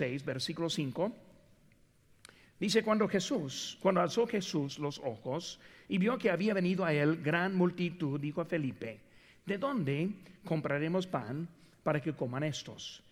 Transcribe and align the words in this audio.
6, 0.00 0.24
versículo 0.24 0.70
5. 0.70 1.12
Dice 2.58 2.82
cuando 2.82 3.06
Jesús, 3.06 3.76
cuando 3.82 4.00
alzó 4.00 4.26
Jesús 4.26 4.78
los 4.78 4.98
ojos 4.98 5.60
y 5.88 5.98
vio 5.98 6.16
que 6.16 6.30
había 6.30 6.54
venido 6.54 6.86
a 6.86 6.92
él 6.94 7.20
gran 7.22 7.54
multitud, 7.54 8.18
dijo 8.18 8.40
a 8.40 8.46
Felipe, 8.46 8.98
¿de 9.44 9.58
dónde 9.58 10.08
compraremos 10.42 11.06
pan 11.06 11.46
para 11.82 12.00
que 12.00 12.14
coman 12.14 12.44
estos? 12.44 13.02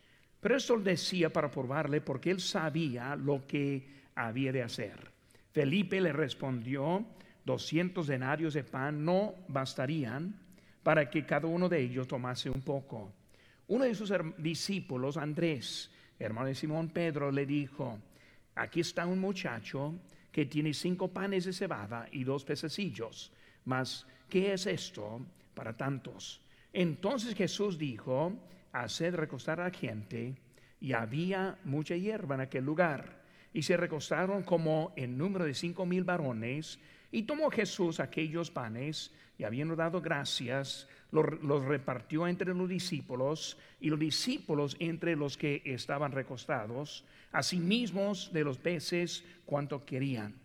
Pero 0.41 0.57
esto 0.57 0.77
lo 0.77 0.83
decía 0.83 1.31
para 1.31 1.51
probarle 1.51 2.01
porque 2.01 2.31
él 2.31 2.41
sabía 2.41 3.15
lo 3.17 3.47
que 3.47 3.87
había 4.15 4.51
de 4.51 4.63
hacer. 4.63 5.13
Felipe 5.53 6.01
le 6.01 6.15
respondió, 6.15 7.05
doscientos 7.45 8.07
denarios 8.07 8.55
de 8.55 8.65
pan 8.65 9.05
no 9.05 9.35
bastarían 9.49 10.41
para 10.83 11.11
que 11.11 11.27
cada 11.27 11.49
uno 11.49 11.69
de 11.69 11.83
ellos 11.83 12.09
tomase 12.09 12.49
un 12.49 12.63
poco. 12.63 13.13
Uno 13.67 13.85
de 13.85 13.95
sus 13.95 14.11
discípulos, 14.39 15.19
Andrés, 15.19 15.91
hermano 16.19 16.49
de 16.49 16.55
Simón 16.55 16.91
Pedro, 16.91 17.31
le 17.31 17.47
dijo, 17.47 17.99
aquí 18.55 18.81
está 18.81 19.07
un 19.07 19.19
muchacho 19.19 19.95
que 20.33 20.47
tiene 20.47 20.75
cinco 20.75 21.09
panes 21.09 21.45
de 21.45 21.53
cebada 21.53 22.09
y 22.13 22.25
dos 22.25 22.45
pececillos, 22.45 23.33
mas 23.65 24.07
¿qué 24.29 24.53
es 24.53 24.67
esto 24.67 25.21
para 25.55 25.77
tantos? 25.77 26.41
Entonces 26.73 27.35
Jesús 27.35 27.79
dijo, 27.79 28.33
haced 28.73 29.15
recostar 29.15 29.61
a 29.61 29.65
la 29.65 29.71
gente, 29.71 30.35
y 30.81 30.93
había 30.93 31.59
mucha 31.65 31.97
hierba 31.97 32.37
en 32.37 32.43
aquel 32.43 32.65
lugar. 32.65 33.18
Y 33.59 33.63
se 33.63 33.77
recostaron 33.77 34.45
como 34.45 34.93
en 34.95 35.19
número 35.19 35.45
de 35.45 35.53
cinco 35.53 35.85
mil 35.85 36.05
varones, 36.05 36.79
y 37.11 37.25
tomó 37.25 37.51
Jesús 37.51 37.99
aquellos 37.99 38.53
panes, 38.53 39.13
y 39.37 39.43
habiendo 39.43 39.75
dado 39.75 40.01
gracias, 40.01 40.87
los, 41.11 41.65
repartió 41.65 42.29
entre 42.29 42.55
los 42.55 42.69
discípulos, 42.69 43.59
y 43.81 43.91
los 43.91 43.99
discípulos 43.99 44.77
entre 44.79 45.17
los 45.17 45.37
que 45.37 45.61
estaban 45.65 46.13
recostados, 46.13 47.05
asimismo 47.33 48.13
de 48.31 48.45
los 48.45 48.59
peces 48.59 49.25
cuanto 49.45 49.85
querían. 49.85 50.37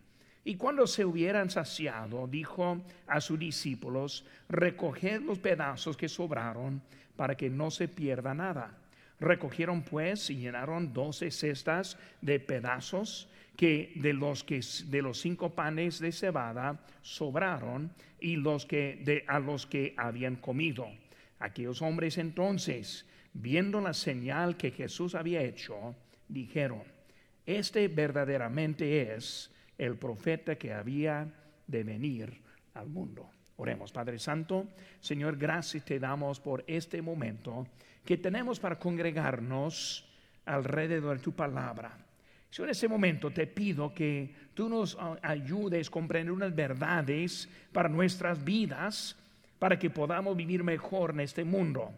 Y 0.43 0.55
cuando 0.55 0.87
se 0.87 1.05
hubieran 1.05 1.51
saciado, 1.51 2.25
dijo 2.25 2.81
a 3.05 3.21
sus 3.21 3.37
discípulos, 3.37 4.25
recoged 4.49 5.21
los 5.21 5.37
pedazos 5.37 5.95
que 5.95 6.09
sobraron, 6.09 6.81
para 7.15 7.37
que 7.37 7.51
no 7.51 7.69
se 7.69 7.87
pierda 7.87 8.33
nada. 8.33 8.75
Recogieron 9.23 9.83
pues 9.83 10.29
y 10.29 10.35
llenaron 10.35 10.91
doce 10.91 11.31
cestas 11.31 11.97
de 12.19 12.41
pedazos 12.41 13.29
que 13.55 13.93
de 13.95 14.11
los 14.11 14.43
que 14.43 14.59
de 14.87 15.01
los 15.01 15.21
cinco 15.21 15.55
panes 15.55 15.99
de 15.99 16.11
cebada 16.11 16.85
sobraron 17.01 17.93
y 18.19 18.35
los 18.35 18.65
que 18.65 18.99
de 19.05 19.23
a 19.27 19.39
los 19.39 19.65
que 19.65 19.93
habían 19.95 20.35
comido. 20.35 20.89
Aquellos 21.39 21.81
hombres 21.81 22.17
entonces, 22.17 23.05
viendo 23.31 23.79
la 23.79 23.93
señal 23.93 24.57
que 24.57 24.71
Jesús 24.71 25.15
había 25.15 25.41
hecho, 25.41 25.95
dijeron: 26.27 26.83
Este 27.45 27.87
verdaderamente 27.87 29.15
es 29.15 29.51
el 29.77 29.95
profeta 29.95 30.57
que 30.57 30.73
había 30.73 31.31
de 31.65 31.83
venir 31.85 32.41
al 32.73 32.89
mundo. 32.89 33.29
Oremos, 33.55 33.93
Padre 33.93 34.19
Santo, 34.19 34.67
Señor, 34.99 35.37
gracias 35.37 35.85
te 35.85 35.97
damos 35.97 36.41
por 36.41 36.65
este 36.67 37.01
momento 37.01 37.65
que 38.05 38.17
tenemos 38.17 38.59
para 38.59 38.77
congregarnos 38.77 40.05
alrededor 40.45 41.17
de 41.17 41.23
tu 41.23 41.31
palabra. 41.31 41.97
Señor, 42.49 42.69
en 42.69 42.71
este 42.71 42.87
momento 42.87 43.31
te 43.31 43.47
pido 43.47 43.93
que 43.93 44.31
tú 44.53 44.69
nos 44.69 44.97
ayudes 45.21 45.87
a 45.87 45.91
comprender 45.91 46.31
unas 46.31 46.53
verdades 46.53 47.49
para 47.71 47.89
nuestras 47.89 48.43
vidas, 48.43 49.17
para 49.57 49.79
que 49.79 49.89
podamos 49.89 50.37
vivir 50.37 50.63
mejor 50.63 51.11
en 51.11 51.21
este 51.21 51.43
mundo. 51.43 51.91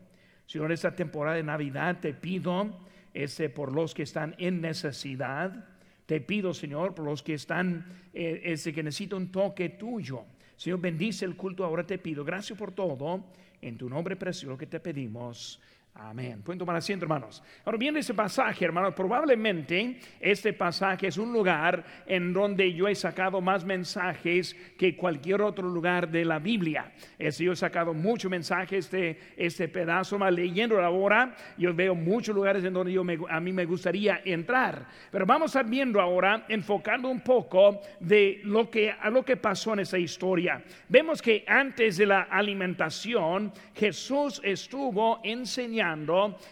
Señor, 0.46 0.72
esta 0.72 0.96
temporada 0.96 1.36
de 1.36 1.44
Navidad 1.44 2.00
te 2.00 2.14
pido 2.14 2.80
ese, 3.14 3.50
por 3.50 3.74
los 3.74 3.94
que 3.94 4.04
están 4.04 4.36
en 4.38 4.62
necesidad. 4.62 5.66
Te 6.06 6.22
pido, 6.22 6.54
Señor, 6.54 6.94
por 6.94 7.06
los 7.06 7.24
que 7.24 7.34
están, 7.34 7.86
eh, 8.14 8.42
ese 8.46 8.72
que 8.72 8.84
necesita 8.84 9.16
un 9.16 9.32
toque 9.32 9.70
tuyo. 9.70 10.24
Señor, 10.56 10.80
bendice 10.80 11.26
el 11.26 11.36
culto. 11.36 11.66
Ahora 11.66 11.86
te 11.86 11.98
pido, 11.98 12.24
gracias 12.24 12.58
por 12.58 12.72
todo. 12.72 13.26
En 13.62 13.78
tu 13.78 13.90
nombre 13.90 14.16
precioso 14.16 14.58
que 14.58 14.68
te 14.68 14.80
pedimos. 14.80 15.60
Amén. 15.98 16.42
Pueden 16.42 16.60
tomar 16.60 16.76
asiento, 16.76 17.06
hermanos. 17.06 17.42
Ahora 17.64 17.78
viene 17.78 18.02
ese 18.02 18.14
pasaje, 18.14 18.66
hermanos. 18.66 18.94
Probablemente 18.94 19.98
este 20.20 20.52
pasaje 20.52 21.08
es 21.08 21.18
un 21.18 21.32
lugar 21.32 21.86
en 22.06 22.34
donde 22.34 22.74
yo 22.74 22.90
he 22.90 22.96
sacado 22.96 23.40
más 23.40 23.64
mensajes 23.64 24.58
que 24.78 24.98
cualquier 24.98 25.42
otro 25.42 25.70
lugar 25.70 26.10
de 26.10 26.26
la 26.26 26.38
Biblia. 26.38 26.92
Es, 27.18 27.38
yo 27.38 27.54
he 27.54 27.56
sacado 27.56 27.94
muchos 27.94 28.30
mensajes 28.30 28.92
de 28.92 29.18
este 29.38 29.70
pedazo, 29.70 30.20
más 30.20 30.34
leyendo 30.34 30.84
ahora, 30.84 31.34
yo 31.58 31.74
veo 31.74 31.96
muchos 31.96 32.36
lugares 32.36 32.66
en 32.66 32.74
donde 32.74 32.92
yo 32.92 33.06
a 33.30 33.40
mí 33.40 33.54
me 33.54 33.64
gustaría 33.64 34.22
entrar. 34.26 34.88
Pero 35.10 35.26
vamos 35.26 35.56
a 35.56 35.64
viendo 35.64 36.02
ahora, 36.02 36.46
enfocando 36.50 37.08
un 37.08 37.22
poco 37.22 37.80
de 38.02 38.42
lo 38.44 38.70
que, 38.70 38.92
a 38.92 39.10
lo 39.10 39.24
que 39.24 39.38
pasó 39.38 39.72
en 39.72 39.80
esa 39.80 39.98
historia. 39.98 40.62
Vemos 40.90 41.22
que 41.22 41.46
antes 41.48 41.96
de 41.96 42.06
la 42.06 42.24
alimentación, 42.24 43.54
Jesús 43.74 44.42
estuvo 44.44 45.22
enseñando 45.24 45.85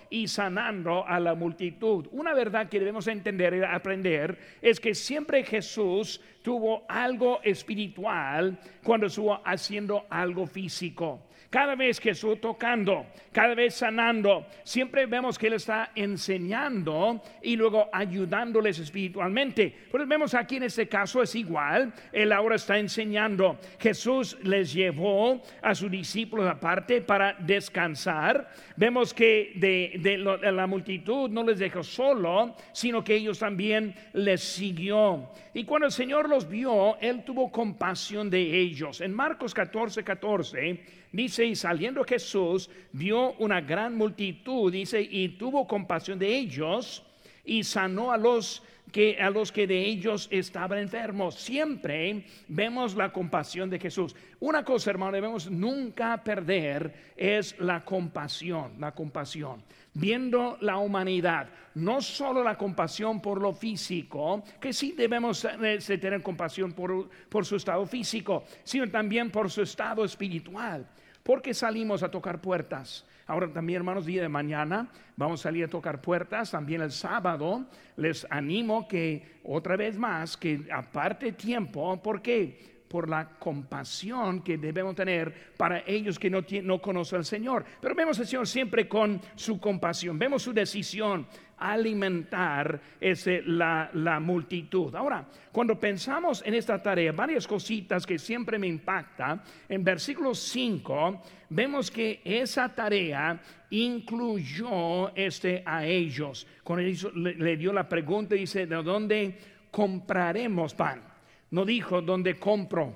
y 0.09 0.27
sanando 0.27 1.05
a 1.07 1.19
la 1.19 1.35
multitud. 1.35 2.07
Una 2.11 2.33
verdad 2.33 2.69
que 2.69 2.79
debemos 2.79 3.07
entender 3.07 3.53
y 3.55 3.63
aprender 3.63 4.37
es 4.61 4.79
que 4.79 4.93
siempre 4.93 5.43
Jesús 5.43 6.21
tuvo 6.41 6.83
algo 6.87 7.41
espiritual 7.43 8.59
cuando 8.83 9.07
estuvo 9.07 9.39
haciendo 9.45 10.05
algo 10.09 10.45
físico. 10.45 11.21
Cada 11.53 11.75
vez 11.75 12.03
estuvo 12.03 12.35
tocando, 12.37 13.05
cada 13.31 13.53
vez 13.53 13.75
sanando, 13.75 14.47
siempre 14.63 15.05
vemos 15.05 15.37
que 15.37 15.45
Él 15.45 15.53
está 15.53 15.91
enseñando 15.93 17.21
y 17.43 17.55
luego 17.55 17.89
ayudándoles 17.93 18.79
espiritualmente. 18.79 19.71
Pero 19.91 20.07
vemos 20.07 20.33
aquí 20.33 20.55
en 20.55 20.63
este 20.63 20.87
caso 20.87 21.21
es 21.21 21.35
igual. 21.35 21.93
Él 22.11 22.31
ahora 22.31 22.55
está 22.55 22.79
enseñando. 22.79 23.59
Jesús 23.79 24.35
les 24.41 24.73
llevó 24.73 25.43
a 25.61 25.75
sus 25.75 25.91
discípulos 25.91 26.47
aparte 26.47 27.01
para 27.01 27.33
descansar. 27.33 28.49
Vemos 28.75 29.13
que 29.13 29.53
de, 29.55 30.17
la 30.17 30.65
multitud 30.65 31.29
no 31.29 31.43
les 31.43 31.59
dejó 31.59 31.83
solo, 31.83 32.55
sino 32.71 33.03
que 33.03 33.13
ellos 33.13 33.37
también 33.37 33.93
les 34.13 34.41
siguió. 34.41 35.29
Y 35.53 35.65
cuando 35.65 35.85
el 35.85 35.91
Señor 35.91 36.27
los 36.27 36.49
vio, 36.49 36.97
Él 36.99 37.23
tuvo 37.23 37.51
compasión 37.51 38.31
de 38.31 38.41
ellos. 38.41 39.01
En 39.01 39.13
Marcos 39.13 39.53
14, 39.53 40.03
14 40.03 41.02
Dice, 41.13 41.45
y 41.45 41.55
saliendo 41.55 42.03
Jesús, 42.03 42.71
vio 42.91 43.33
una 43.33 43.61
gran 43.61 43.95
multitud, 43.95 44.71
dice, 44.71 44.99
y 44.99 45.29
tuvo 45.29 45.67
compasión 45.67 46.17
de 46.17 46.35
ellos 46.35 47.03
y 47.45 47.63
sanó 47.63 48.11
a 48.11 48.17
los 48.17 48.63
que 48.91 49.17
a 49.19 49.29
los 49.29 49.51
que 49.51 49.67
de 49.67 49.79
ellos 49.79 50.27
estaban 50.31 50.79
enfermos. 50.79 51.35
Siempre 51.35 52.25
vemos 52.47 52.95
la 52.95 53.13
compasión 53.13 53.69
de 53.69 53.79
Jesús. 53.79 54.15
Una 54.39 54.63
cosa, 54.63 54.89
hermano, 54.89 55.11
debemos 55.11 55.49
nunca 55.49 56.23
perder 56.23 57.13
es 57.15 57.57
la 57.59 57.85
compasión, 57.85 58.73
la 58.79 58.91
compasión. 58.91 59.63
Viendo 59.93 60.57
la 60.61 60.77
humanidad, 60.77 61.49
no 61.75 62.01
solo 62.01 62.43
la 62.43 62.57
compasión 62.57 63.21
por 63.21 63.41
lo 63.41 63.53
físico, 63.53 64.43
que 64.59 64.73
sí 64.73 64.93
debemos 64.97 65.45
eh, 65.45 65.79
tener 65.99 66.21
compasión 66.21 66.73
por, 66.73 67.09
por 67.29 67.45
su 67.45 67.55
estado 67.55 67.85
físico, 67.85 68.43
sino 68.63 68.89
también 68.89 69.29
por 69.29 69.51
su 69.51 69.61
estado 69.61 70.03
espiritual 70.03 70.87
porque 71.23 71.53
salimos 71.53 72.03
a 72.03 72.11
tocar 72.11 72.41
puertas. 72.41 73.05
Ahora 73.25 73.51
también, 73.51 73.77
hermanos, 73.77 74.05
día 74.05 74.21
de 74.21 74.29
mañana 74.29 74.89
vamos 75.15 75.39
a 75.39 75.43
salir 75.43 75.63
a 75.63 75.69
tocar 75.69 76.01
puertas. 76.01 76.51
También 76.51 76.81
el 76.81 76.91
sábado 76.91 77.65
les 77.95 78.27
animo 78.29 78.87
que 78.87 79.39
otra 79.45 79.77
vez 79.77 79.97
más, 79.97 80.35
que 80.35 80.67
aparte 80.71 81.31
tiempo, 81.31 82.01
¿por 82.01 82.21
qué? 82.21 82.72
Por 82.93 83.09
la 83.09 83.27
compasión 83.39 84.43
que 84.43 84.59
debemos 84.59 84.93
tener 84.93 85.33
para 85.57 85.79
ellos 85.87 86.19
que 86.19 86.29
no, 86.29 86.41
no 86.61 86.79
conocen 86.79 87.17
al 87.17 87.25
Señor. 87.25 87.65
Pero 87.81 87.95
vemos 87.95 88.19
al 88.19 88.27
Señor 88.27 88.47
siempre 88.47 88.87
con 88.87 89.19
su 89.33 89.59
compasión, 89.59 90.19
vemos 90.19 90.43
su 90.43 90.53
decisión 90.53 91.25
alimentar 91.57 92.79
ese, 93.01 93.41
la, 93.41 93.89
la, 93.93 94.19
multitud. 94.19 94.93
Ahora, 94.93 95.25
cuando 95.51 95.79
pensamos 95.79 96.43
en 96.45 96.53
esta 96.53 96.83
tarea, 96.83 97.13
varias 97.13 97.47
cositas 97.47 98.05
que 98.05 98.19
siempre 98.19 98.59
me 98.59 98.67
impacta, 98.67 99.41
en 99.67 99.83
versículo 99.83 100.35
5 100.35 101.23
vemos 101.49 101.89
que 101.89 102.21
esa 102.23 102.69
tarea 102.75 103.41
incluyó 103.71 105.15
este, 105.15 105.63
a 105.65 105.83
ellos. 105.83 106.45
Cuando 106.63 106.85
le, 107.15 107.57
dio 107.57 107.73
la 107.73 107.89
pregunta, 107.89 108.35
dice, 108.35 108.67
¿de 108.67 108.83
dónde 108.83 109.39
compraremos 109.71 110.75
pan? 110.75 111.12
No 111.53 111.65
dijo, 111.65 112.01
¿dónde 112.01 112.39
compro? 112.39 112.95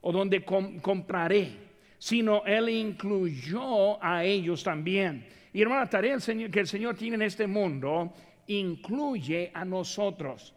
O 0.00 0.10
¿dónde 0.10 0.44
compraré? 0.44 1.52
Sino 1.96 2.44
él 2.44 2.70
incluyó 2.70 4.02
a 4.02 4.24
ellos 4.24 4.64
también. 4.64 5.24
Y 5.52 5.62
hermana, 5.62 5.82
la 5.82 5.88
tarea 5.88 6.16
que 6.18 6.58
el 6.58 6.66
Señor 6.66 6.96
tiene 6.96 7.14
en 7.14 7.22
este 7.22 7.46
mundo 7.46 8.12
incluye 8.48 9.52
a 9.54 9.64
nosotros. 9.64 10.56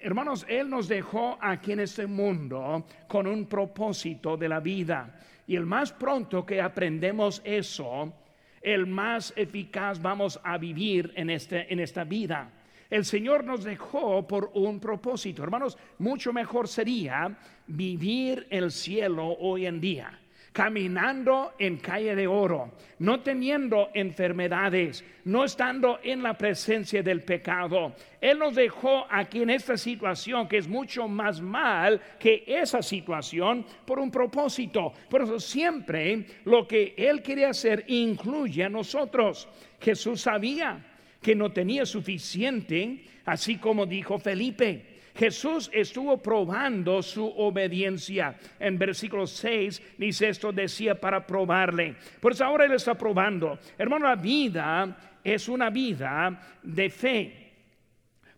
Hermanos, 0.00 0.46
Él 0.48 0.70
nos 0.70 0.88
dejó 0.88 1.36
aquí 1.42 1.72
en 1.72 1.80
este 1.80 2.06
mundo 2.06 2.86
con 3.06 3.26
un 3.26 3.44
propósito 3.44 4.38
de 4.38 4.48
la 4.48 4.60
vida. 4.60 5.20
Y 5.46 5.56
el 5.56 5.66
más 5.66 5.92
pronto 5.92 6.46
que 6.46 6.62
aprendemos 6.62 7.42
eso, 7.44 8.14
el 8.62 8.86
más 8.86 9.34
eficaz 9.36 10.00
vamos 10.00 10.40
a 10.42 10.56
vivir 10.56 11.12
en, 11.16 11.28
este, 11.28 11.70
en 11.70 11.80
esta 11.80 12.04
vida. 12.04 12.50
El 12.90 13.04
Señor 13.04 13.44
nos 13.44 13.64
dejó 13.64 14.26
por 14.26 14.50
un 14.54 14.80
propósito. 14.80 15.42
Hermanos, 15.42 15.76
mucho 15.98 16.32
mejor 16.32 16.68
sería 16.68 17.36
vivir 17.66 18.46
el 18.50 18.70
cielo 18.70 19.36
hoy 19.38 19.66
en 19.66 19.80
día 19.80 20.20
caminando 20.56 21.52
en 21.58 21.76
calle 21.76 22.16
de 22.16 22.26
oro, 22.26 22.72
no 23.00 23.20
teniendo 23.20 23.90
enfermedades, 23.92 25.04
no 25.26 25.44
estando 25.44 26.00
en 26.02 26.22
la 26.22 26.32
presencia 26.32 27.02
del 27.02 27.22
pecado. 27.24 27.94
Él 28.18 28.38
nos 28.38 28.54
dejó 28.54 29.04
aquí 29.10 29.42
en 29.42 29.50
esta 29.50 29.76
situación 29.76 30.48
que 30.48 30.56
es 30.56 30.66
mucho 30.66 31.08
más 31.08 31.42
mal 31.42 32.00
que 32.18 32.42
esa 32.46 32.80
situación 32.80 33.66
por 33.84 33.98
un 33.98 34.10
propósito. 34.10 34.94
Por 35.10 35.20
eso 35.20 35.38
siempre 35.38 36.24
lo 36.46 36.66
que 36.66 36.94
Él 36.96 37.22
quería 37.22 37.50
hacer 37.50 37.84
incluye 37.88 38.64
a 38.64 38.70
nosotros. 38.70 39.46
Jesús 39.78 40.22
sabía 40.22 40.82
que 41.26 41.34
no 41.34 41.50
tenía 41.50 41.84
suficiente, 41.84 43.02
así 43.24 43.56
como 43.56 43.84
dijo 43.84 44.16
Felipe. 44.16 45.00
Jesús 45.12 45.68
estuvo 45.72 46.22
probando 46.22 47.02
su 47.02 47.26
obediencia. 47.26 48.38
En 48.60 48.78
versículo 48.78 49.26
6 49.26 49.96
dice 49.98 50.28
esto, 50.28 50.52
decía 50.52 50.94
para 50.94 51.26
probarle. 51.26 51.96
Pues 52.20 52.40
ahora 52.40 52.64
Él 52.64 52.74
está 52.74 52.94
probando. 52.94 53.58
Hermano, 53.76 54.06
la 54.06 54.14
vida 54.14 55.18
es 55.24 55.48
una 55.48 55.68
vida 55.68 56.58
de 56.62 56.90
fe. 56.90 57.52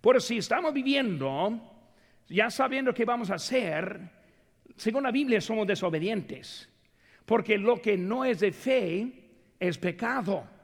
Por 0.00 0.22
si 0.22 0.38
estamos 0.38 0.72
viviendo, 0.72 1.60
ya 2.26 2.48
sabiendo 2.48 2.94
qué 2.94 3.04
vamos 3.04 3.30
a 3.30 3.34
hacer, 3.34 4.00
según 4.76 5.02
la 5.02 5.10
Biblia 5.10 5.42
somos 5.42 5.66
desobedientes. 5.66 6.70
Porque 7.26 7.58
lo 7.58 7.82
que 7.82 7.98
no 7.98 8.24
es 8.24 8.40
de 8.40 8.50
fe 8.50 9.12
es 9.60 9.76
pecado. 9.76 10.56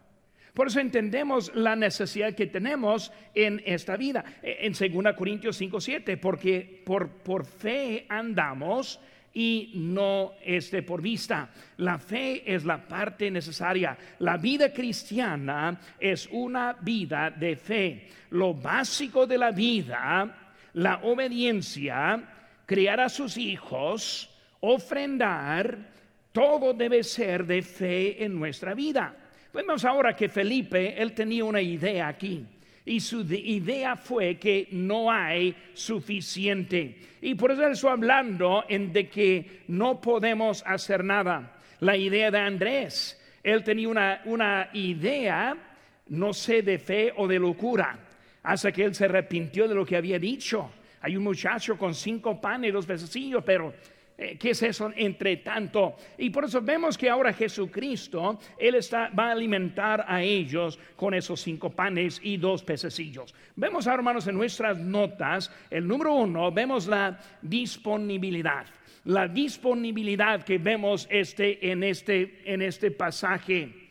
Por 0.55 0.69
eso 0.69 0.79
entendemos 0.79 1.53
la 1.55 1.75
necesidad 1.75 2.35
que 2.35 2.47
tenemos 2.47 3.12
en 3.35 3.61
esta 3.67 3.97
vida. 3.97 4.25
E, 4.41 4.67
en 4.67 4.73
2 4.73 5.15
Corintios 5.17 5.56
5, 5.56 5.81
7, 5.81 6.17
porque 6.17 6.83
por, 6.87 7.09
por 7.09 7.45
fe 7.45 8.06
andamos 8.09 9.01
y 9.35 9.73
no 9.75 10.35
este 10.45 10.85
por 10.85 11.03
vista. 11.03 11.51
La 11.79 11.99
fe 11.99 12.43
es 12.47 12.65
la 12.65 12.87
parte 12.87 13.33
necesaria. 13.33 13.99
La 14.21 14.37
vida 14.37 14.73
cristiana 14.73 15.81
es 15.99 16.29
una 16.31 16.75
vida 16.81 17.31
de 17.31 17.56
fe. 17.56 18.06
Lo 18.31 18.55
básico 18.55 19.27
de 19.27 19.39
la 19.39 19.51
vida, 19.51 20.55
la 20.75 21.01
obediencia, 21.03 22.23
criar 22.65 23.01
a 23.01 23.09
sus 23.09 23.37
hijos, 23.37 24.31
ofrendar, 24.61 25.93
todo 26.31 26.73
debe 26.73 27.03
ser 27.03 27.45
de 27.45 27.61
fe 27.62 28.25
en 28.25 28.39
nuestra 28.39 28.73
vida. 28.75 29.17
Vemos 29.55 29.85
ahora 29.85 30.17
que 30.17 30.29
Felipe, 30.29 31.01
él 31.01 31.12
tenía 31.12 31.45
una 31.45 31.62
idea 31.62 32.09
aquí. 32.09 32.45
Y 32.85 32.99
su 32.99 33.23
idea 33.23 33.95
fue 33.95 34.37
que 34.37 34.67
no 34.73 35.11
hay 35.11 35.55
suficiente. 35.73 36.99
Y 37.23 37.37
por 37.37 37.53
eso 37.53 37.89
hablando 37.89 38.65
en 38.69 38.93
de 38.93 39.09
que 39.09 39.62
no 39.69 40.01
podemos 40.01 40.65
hacer 40.67 41.05
nada. 41.05 41.56
La 41.81 41.97
idea 41.97 42.33
de 42.33 42.39
Andrés, 42.39 43.19
él 43.45 43.62
tenía 43.62 43.89
una, 43.89 44.23
una 44.25 44.71
idea, 44.73 45.56
no 46.09 46.35
sé, 46.35 46.62
de 46.62 46.79
fe 46.79 47.12
o 47.17 47.29
de 47.29 47.39
locura, 47.39 47.97
hasta 48.43 48.73
que 48.73 48.85
él 48.85 48.95
se 48.95 49.05
arrepintió 49.05 49.69
de 49.69 49.75
lo 49.77 49.87
que 49.87 49.97
había 49.97 50.19
dicho. 50.19 50.69
Hay 51.01 51.17
un 51.17 51.23
muchacho 51.23 51.79
con 51.79 51.95
cinco 51.95 52.41
panes 52.41 52.71
y 52.71 52.73
dos 52.73 52.87
pececillos, 52.87 53.45
pero 53.45 53.73
eh, 54.16 54.37
¿Qué 54.38 54.50
es 54.50 54.62
eso 54.62 54.93
entre 54.94 55.38
tanto? 55.38 55.96
Y 56.19 56.31
por 56.31 56.44
eso 56.44 56.62
vemos 56.62 56.96
que 56.96 57.11
ahora 57.11 57.32
Jesucristo, 57.32 58.38
Él 58.56 58.76
está, 58.76 59.08
va 59.08 59.28
a 59.28 59.32
alimentar 59.32 60.05
a 60.06 60.22
ellos 60.22 60.78
con 60.94 61.14
esos 61.14 61.40
cinco 61.40 61.70
panes 61.70 62.20
y 62.22 62.37
dos 62.37 62.62
pececillos. 62.62 63.34
Vemos, 63.56 63.88
hermanos, 63.88 64.28
en 64.28 64.37
nuestras 64.37 64.78
notas, 64.78 65.50
el 65.69 65.88
número 65.88 66.14
uno, 66.14 66.52
vemos 66.52 66.87
la 66.87 67.19
disponibilidad. 67.43 68.66
La 69.05 69.26
disponibilidad 69.26 70.44
que 70.44 70.58
vemos 70.58 71.08
este, 71.10 71.70
en, 71.70 71.82
este, 71.82 72.40
en 72.44 72.62
este 72.62 72.93
pasaje. 72.93 73.83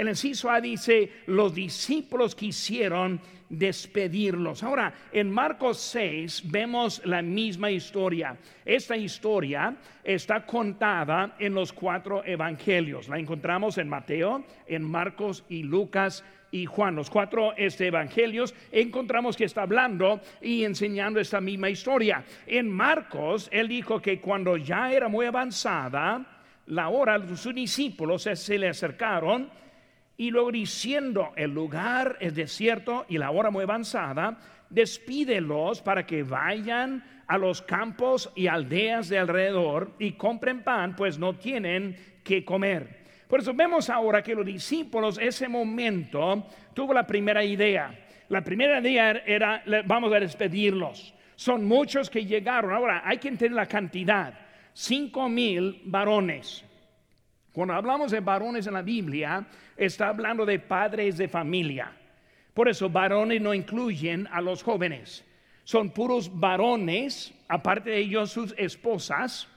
El 0.00 0.08
inciso 0.08 0.48
A 0.50 0.62
dice, 0.62 1.12
los 1.26 1.54
discípulos 1.54 2.34
quisieron 2.34 3.20
despedirlos. 3.50 4.62
Ahora, 4.62 4.94
en 5.12 5.30
Marcos 5.30 5.76
6 5.76 6.44
vemos 6.46 7.02
la 7.04 7.20
misma 7.20 7.70
historia. 7.70 8.34
Esta 8.64 8.96
historia 8.96 9.76
está 10.02 10.46
contada 10.46 11.36
en 11.38 11.52
los 11.52 11.74
cuatro 11.74 12.24
evangelios. 12.24 13.10
La 13.10 13.18
encontramos 13.18 13.76
en 13.76 13.90
Mateo, 13.90 14.42
en 14.66 14.84
Marcos 14.84 15.44
y 15.50 15.64
Lucas 15.64 16.24
y 16.50 16.64
Juan, 16.64 16.96
los 16.96 17.10
cuatro 17.10 17.52
este, 17.58 17.88
evangelios, 17.88 18.54
encontramos 18.72 19.36
que 19.36 19.44
está 19.44 19.64
hablando 19.64 20.22
y 20.40 20.64
enseñando 20.64 21.20
esta 21.20 21.42
misma 21.42 21.68
historia. 21.68 22.24
En 22.46 22.70
Marcos, 22.70 23.50
él 23.52 23.68
dijo 23.68 24.00
que 24.00 24.18
cuando 24.18 24.56
ya 24.56 24.90
era 24.90 25.08
muy 25.08 25.26
avanzada 25.26 26.24
la 26.68 26.88
hora, 26.88 27.20
sus 27.36 27.54
discípulos 27.54 28.22
se 28.22 28.58
le 28.58 28.70
acercaron 28.70 29.60
y 30.20 30.30
luego 30.30 30.52
diciendo, 30.52 31.32
el 31.34 31.54
lugar 31.54 32.18
es 32.20 32.34
desierto 32.34 33.06
y 33.08 33.16
la 33.16 33.30
hora 33.30 33.50
muy 33.50 33.62
avanzada, 33.62 34.36
despídelos 34.68 35.80
para 35.80 36.04
que 36.04 36.24
vayan 36.24 37.02
a 37.26 37.38
los 37.38 37.62
campos 37.62 38.30
y 38.36 38.46
aldeas 38.46 39.08
de 39.08 39.18
alrededor 39.18 39.92
y 39.98 40.12
compren 40.12 40.62
pan, 40.62 40.94
pues 40.94 41.18
no 41.18 41.36
tienen 41.36 41.96
que 42.22 42.44
comer. 42.44 43.00
Por 43.28 43.40
eso 43.40 43.54
vemos 43.54 43.88
ahora 43.88 44.22
que 44.22 44.34
los 44.34 44.44
discípulos 44.44 45.18
ese 45.18 45.48
momento 45.48 46.46
tuvo 46.74 46.92
la 46.92 47.06
primera 47.06 47.42
idea. 47.42 47.90
La 48.28 48.44
primera 48.44 48.78
idea 48.78 49.22
era, 49.24 49.62
vamos 49.86 50.12
a 50.12 50.20
despedirlos. 50.20 51.14
Son 51.34 51.64
muchos 51.64 52.10
que 52.10 52.26
llegaron. 52.26 52.74
Ahora 52.74 53.00
hay 53.06 53.16
que 53.16 53.28
entender 53.28 53.56
la 53.56 53.64
cantidad. 53.64 54.34
Cinco 54.74 55.30
mil 55.30 55.80
varones. 55.86 56.62
Cuando 57.52 57.74
hablamos 57.74 58.12
de 58.12 58.20
varones 58.20 58.66
en 58.66 58.74
la 58.74 58.82
Biblia, 58.82 59.46
está 59.76 60.08
hablando 60.08 60.46
de 60.46 60.58
padres 60.58 61.18
de 61.18 61.28
familia. 61.28 61.92
Por 62.54 62.68
eso 62.68 62.88
varones 62.88 63.40
no 63.40 63.54
incluyen 63.54 64.28
a 64.30 64.40
los 64.40 64.62
jóvenes. 64.62 65.24
Son 65.64 65.90
puros 65.90 66.30
varones, 66.38 67.32
aparte 67.48 67.90
de 67.90 67.98
ellos 67.98 68.30
sus 68.30 68.54
esposas, 68.56 69.48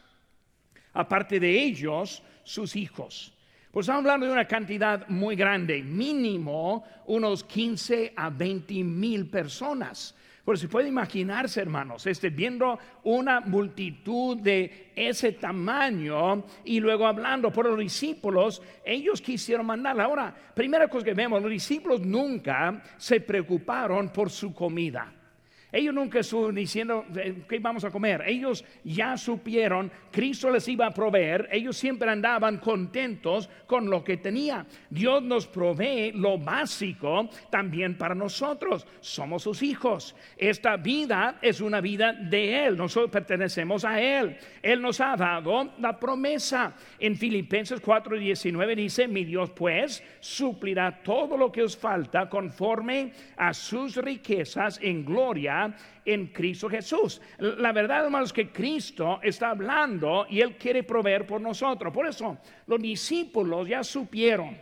aparte 0.93 1.39
de 1.39 1.63
ellos 1.63 2.23
sus 2.43 2.75
hijos. 2.75 3.33
Pues 3.71 3.85
estamos 3.85 4.05
hablando 4.05 4.27
de 4.27 4.31
una 4.31 4.47
cantidad 4.47 5.07
muy 5.07 5.35
grande, 5.35 5.81
mínimo 5.81 6.83
unos 7.07 7.43
15 7.43 8.13
a 8.15 8.29
20 8.29 8.83
mil 8.83 9.29
personas. 9.29 10.15
Pero 10.45 10.57
se 10.57 10.67
puede 10.67 10.89
imaginarse, 10.89 11.61
hermanos, 11.61 12.05
este, 12.05 12.29
viendo 12.29 12.77
una 13.03 13.39
multitud 13.39 14.37
de 14.37 14.91
ese 14.93 15.31
tamaño 15.31 16.43
y 16.65 16.81
luego 16.81 17.07
hablando 17.07 17.49
por 17.49 17.65
los 17.65 17.79
discípulos, 17.79 18.61
ellos 18.83 19.21
quisieron 19.21 19.65
mandar. 19.65 19.99
Ahora, 20.01 20.35
primera 20.53 20.89
cosa 20.89 21.05
que 21.05 21.13
vemos, 21.13 21.41
los 21.41 21.49
discípulos 21.49 22.01
nunca 22.01 22.83
se 22.97 23.21
preocuparon 23.21 24.09
por 24.09 24.29
su 24.29 24.53
comida. 24.53 25.13
Ellos 25.73 25.91
nunca 25.91 26.19
estuvieron 26.19 26.53
diciendo 26.53 27.03
eh, 27.15 27.41
qué 27.49 27.57
vamos 27.57 27.83
a 27.83 27.89
comer. 27.89 28.23
Ellos 28.27 28.63
ya 28.83 29.17
supieron, 29.17 29.91
Cristo 30.11 30.51
les 30.51 30.67
iba 30.67 30.85
a 30.85 30.91
proveer. 30.91 31.49
Ellos 31.51 31.75
siempre 31.75 32.11
andaban 32.11 32.59
contentos 32.59 33.49
con 33.65 33.89
lo 33.89 34.03
que 34.03 34.17
tenía. 34.17 34.67
Dios 34.87 35.23
nos 35.23 35.47
provee 35.47 36.11
lo 36.11 36.37
básico 36.37 37.27
también 37.49 37.97
para 37.97 38.13
nosotros. 38.13 38.85
Somos 38.99 39.41
sus 39.41 39.63
hijos. 39.63 40.15
Esta 40.37 40.77
vida 40.77 41.39
es 41.41 41.59
una 41.59 41.81
vida 41.81 42.13
de 42.13 42.67
Él. 42.67 42.77
Nosotros 42.77 43.09
pertenecemos 43.09 43.83
a 43.83 43.99
Él. 43.99 44.37
Él 44.61 44.79
nos 44.79 45.01
ha 45.01 45.15
dado 45.15 45.71
la 45.79 45.99
promesa. 45.99 46.75
En 46.99 47.17
Filipenses 47.17 47.81
4:19 47.81 48.75
dice, 48.75 49.07
mi 49.07 49.25
Dios 49.25 49.49
pues 49.49 50.03
suplirá 50.19 51.01
todo 51.01 51.35
lo 51.35 51.51
que 51.51 51.63
os 51.63 51.75
falta 51.75 52.29
conforme 52.29 53.11
a 53.37 53.55
sus 53.55 53.95
riquezas 53.95 54.79
en 54.79 55.03
gloria 55.03 55.62
en 56.05 56.27
Cristo 56.27 56.69
Jesús. 56.69 57.21
La 57.37 57.71
verdad, 57.71 58.05
hermanos, 58.05 58.33
que 58.33 58.51
Cristo 58.51 59.19
está 59.21 59.49
hablando 59.49 60.25
y 60.29 60.41
Él 60.41 60.57
quiere 60.57 60.83
proveer 60.83 61.27
por 61.27 61.41
nosotros. 61.41 61.93
Por 61.93 62.07
eso 62.07 62.37
los 62.67 62.81
discípulos 62.81 63.67
ya 63.67 63.83
supieron, 63.83 64.57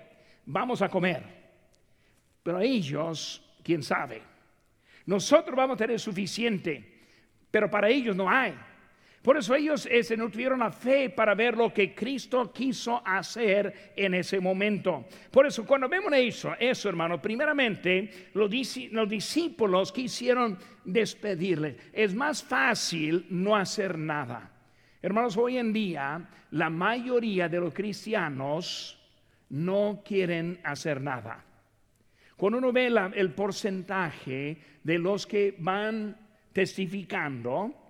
vamos 0.45 0.81
a 0.81 0.89
comer. 0.89 1.23
Pero 2.43 2.59
ellos, 2.59 3.41
quién 3.63 3.83
sabe. 3.83 4.21
Nosotros 5.05 5.55
vamos 5.55 5.75
a 5.75 5.77
tener 5.77 5.99
suficiente, 5.99 7.07
pero 7.49 7.69
para 7.69 7.89
ellos 7.89 8.15
no 8.15 8.29
hay. 8.29 8.53
Por 9.21 9.37
eso 9.37 9.53
ellos 9.53 9.87
ese, 9.91 10.17
no 10.17 10.29
tuvieron 10.29 10.59
la 10.59 10.71
fe 10.71 11.11
para 11.11 11.35
ver 11.35 11.55
lo 11.55 11.71
que 11.71 11.93
Cristo 11.93 12.51
quiso 12.51 13.03
hacer 13.05 13.93
en 13.95 14.15
ese 14.15 14.39
momento. 14.39 15.05
Por 15.29 15.45
eso 15.45 15.63
cuando 15.63 15.87
vemos 15.87 16.11
eso, 16.13 16.55
eso 16.59 16.89
hermano, 16.89 17.21
primeramente 17.21 18.31
los, 18.33 18.49
los 18.91 19.09
discípulos 19.09 19.91
quisieron 19.91 20.57
despedirle. 20.83 21.77
Es 21.93 22.15
más 22.15 22.43
fácil 22.43 23.27
no 23.29 23.55
hacer 23.55 23.95
nada. 23.95 24.51
Hermanos, 25.03 25.37
hoy 25.37 25.57
en 25.57 25.71
día 25.71 26.27
la 26.49 26.71
mayoría 26.71 27.47
de 27.47 27.59
los 27.59 27.73
cristianos 27.75 28.97
no 29.49 30.01
quieren 30.03 30.59
hacer 30.63 30.99
nada. 30.99 31.45
cuando 32.37 32.57
uno 32.57 32.71
ve 32.71 32.87
el 32.87 33.33
porcentaje 33.33 34.57
de 34.83 34.97
los 34.97 35.27
que 35.27 35.55
van 35.59 36.17
testificando, 36.53 37.80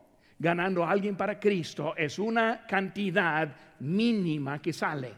ganando 0.41 0.83
a 0.83 0.89
alguien 0.89 1.15
para 1.15 1.39
Cristo, 1.39 1.93
es 1.95 2.17
una 2.17 2.65
cantidad 2.65 3.48
mínima 3.79 4.60
que 4.60 4.74
sale. 4.74 5.13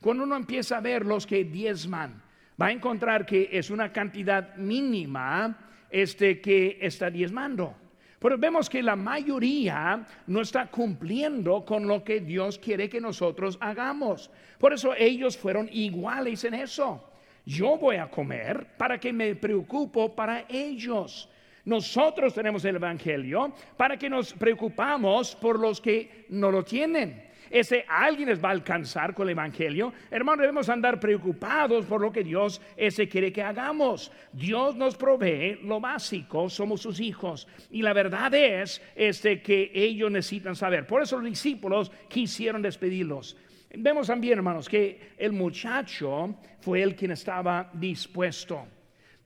Cuando 0.00 0.22
uno 0.22 0.36
empieza 0.36 0.78
a 0.78 0.80
ver 0.80 1.04
los 1.04 1.26
que 1.26 1.42
diezman, 1.42 2.22
va 2.60 2.66
a 2.66 2.72
encontrar 2.72 3.26
que 3.26 3.48
es 3.50 3.70
una 3.70 3.92
cantidad 3.92 4.54
mínima 4.54 5.58
este, 5.90 6.40
que 6.40 6.78
está 6.80 7.10
diezmando. 7.10 7.74
Pero 8.20 8.38
vemos 8.38 8.70
que 8.70 8.80
la 8.80 8.94
mayoría 8.94 10.06
no 10.28 10.40
está 10.40 10.68
cumpliendo 10.68 11.64
con 11.64 11.88
lo 11.88 12.04
que 12.04 12.20
Dios 12.20 12.56
quiere 12.58 12.88
que 12.88 13.00
nosotros 13.00 13.58
hagamos. 13.60 14.30
Por 14.58 14.72
eso 14.72 14.94
ellos 14.96 15.36
fueron 15.36 15.68
iguales 15.72 16.44
en 16.44 16.54
eso. 16.54 17.10
Yo 17.44 17.76
voy 17.76 17.96
a 17.96 18.08
comer 18.08 18.68
para 18.78 19.00
que 19.00 19.12
me 19.12 19.34
preocupo 19.34 20.14
para 20.14 20.44
ellos. 20.48 21.28
Nosotros 21.64 22.34
tenemos 22.34 22.64
el 22.64 22.76
Evangelio 22.76 23.52
para 23.76 23.96
que 23.96 24.10
nos 24.10 24.32
preocupamos 24.34 25.34
por 25.36 25.58
los 25.58 25.80
que 25.80 26.26
no 26.28 26.50
lo 26.50 26.62
tienen 26.62 27.34
ese 27.54 27.84
alguien 27.88 28.28
les 28.28 28.42
va 28.42 28.48
a 28.48 28.52
alcanzar 28.52 29.14
con 29.14 29.28
el 29.28 29.32
Evangelio. 29.32 29.92
Hermano, 30.10 30.42
debemos 30.42 30.68
andar 30.68 30.98
preocupados 30.98 31.86
por 31.86 32.00
lo 32.00 32.10
que 32.10 32.24
Dios 32.24 32.60
ese 32.76 33.08
quiere 33.08 33.32
que 33.32 33.42
hagamos. 33.42 34.10
Dios 34.32 34.74
nos 34.74 34.96
provee 34.96 35.60
lo 35.62 35.80
básico, 35.80 36.50
somos 36.50 36.82
sus 36.82 36.98
hijos. 36.98 37.46
Y 37.70 37.82
la 37.82 37.92
verdad 37.92 38.34
es 38.34 38.82
este, 38.96 39.40
que 39.40 39.70
ellos 39.72 40.10
necesitan 40.10 40.56
saber. 40.56 40.84
Por 40.84 41.02
eso 41.02 41.16
los 41.16 41.30
discípulos 41.30 41.92
quisieron 42.08 42.60
despedirlos. 42.60 43.36
Vemos 43.76 44.08
también, 44.08 44.38
hermanos, 44.38 44.68
que 44.68 45.12
el 45.16 45.32
muchacho 45.32 46.34
fue 46.60 46.82
el 46.82 46.96
quien 46.96 47.12
estaba 47.12 47.70
dispuesto. 47.72 48.66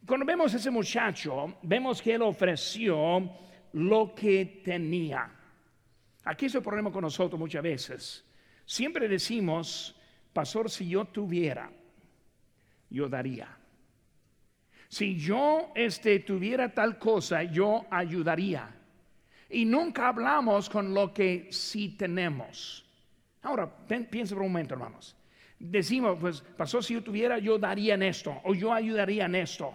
Cuando 0.09 0.25
vemos 0.25 0.55
ese 0.55 0.71
muchacho, 0.71 1.59
vemos 1.65 2.01
que 2.01 2.15
él 2.15 2.23
ofreció 2.23 3.31
lo 3.75 4.15
que 4.15 4.63
tenía. 4.65 5.31
Aquí 6.25 6.47
es 6.47 6.55
el 6.55 6.63
problema 6.63 6.91
con 6.91 7.03
nosotros 7.03 7.39
muchas 7.39 7.63
veces. 7.63 8.25
Siempre 8.65 9.07
decimos, 9.07 9.95
pastor, 10.33 10.71
si 10.71 10.89
yo 10.89 11.05
tuviera, 11.05 11.71
yo 12.89 13.07
daría. 13.07 13.55
Si 14.89 15.15
yo 15.15 15.73
este, 15.75 16.21
tuviera 16.21 16.73
tal 16.73 16.99
cosa, 16.99 17.43
yo 17.43 17.85
ayudaría. 17.91 18.67
Y 19.51 19.67
nunca 19.67 20.09
hablamos 20.09 20.71
con 20.71 20.95
lo 20.95 21.13
que 21.13 21.49
sí 21.51 21.99
tenemos. 21.99 22.83
Ahora, 23.43 23.71
piensa 23.87 24.35
por 24.35 24.45
un 24.45 24.53
momento, 24.53 24.73
hermanos. 24.73 25.15
Decimos, 25.59 26.17
pues, 26.19 26.41
pastor, 26.41 26.83
si 26.83 26.95
yo 26.95 27.03
tuviera, 27.03 27.39
yo 27.39 27.59
daría 27.59 27.93
en 27.93 28.05
esto, 28.05 28.41
o 28.45 28.55
yo 28.55 28.73
ayudaría 28.73 29.27
en 29.27 29.35
esto, 29.35 29.75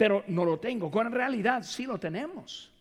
pero 0.00 0.24
no 0.28 0.46
lo 0.46 0.58
tengo. 0.58 0.90
Con 0.90 1.12
realidad 1.12 1.62
sí 1.62 1.84
lo 1.84 1.98
tenemos. 1.98 2.72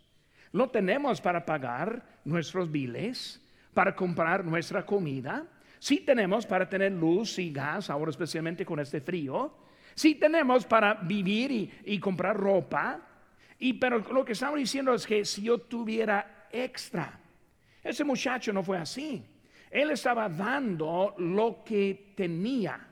Lo 0.53 0.69
tenemos 0.69 1.19
para 1.19 1.45
pagar 1.45 2.01
nuestros 2.23 2.71
biles, 2.71 3.45
para 3.73 3.93
comprar 3.93 4.45
nuestra 4.45 4.85
comida. 4.85 5.45
Sí 5.79 5.97
tenemos 5.97 6.45
para 6.45 6.69
tener 6.69 6.93
luz 6.93 7.37
y 7.37 7.51
gas, 7.51 7.89
ahora 7.89 8.11
especialmente 8.11 8.65
con 8.65 8.79
este 8.79 9.01
frío. 9.01 9.53
Sí 9.95 10.15
tenemos 10.15 10.65
para 10.65 10.93
vivir 10.93 11.81
y, 11.83 11.99
comprar 11.99 12.37
ropa. 12.37 13.01
Y 13.59 13.73
pero 13.73 13.99
lo 13.99 14.23
que 14.23 14.31
estamos 14.31 14.57
diciendo 14.57 14.93
es 14.93 15.05
que 15.05 15.25
si 15.25 15.41
yo 15.41 15.57
tuviera 15.57 16.47
extra, 16.49 17.19
ese 17.83 18.05
muchacho 18.05 18.53
no 18.53 18.63
fue 18.63 18.77
así. 18.77 19.21
Él 19.69 19.91
estaba 19.91 20.29
dando 20.29 21.15
lo 21.17 21.65
que 21.65 22.13
tenía. 22.15 22.88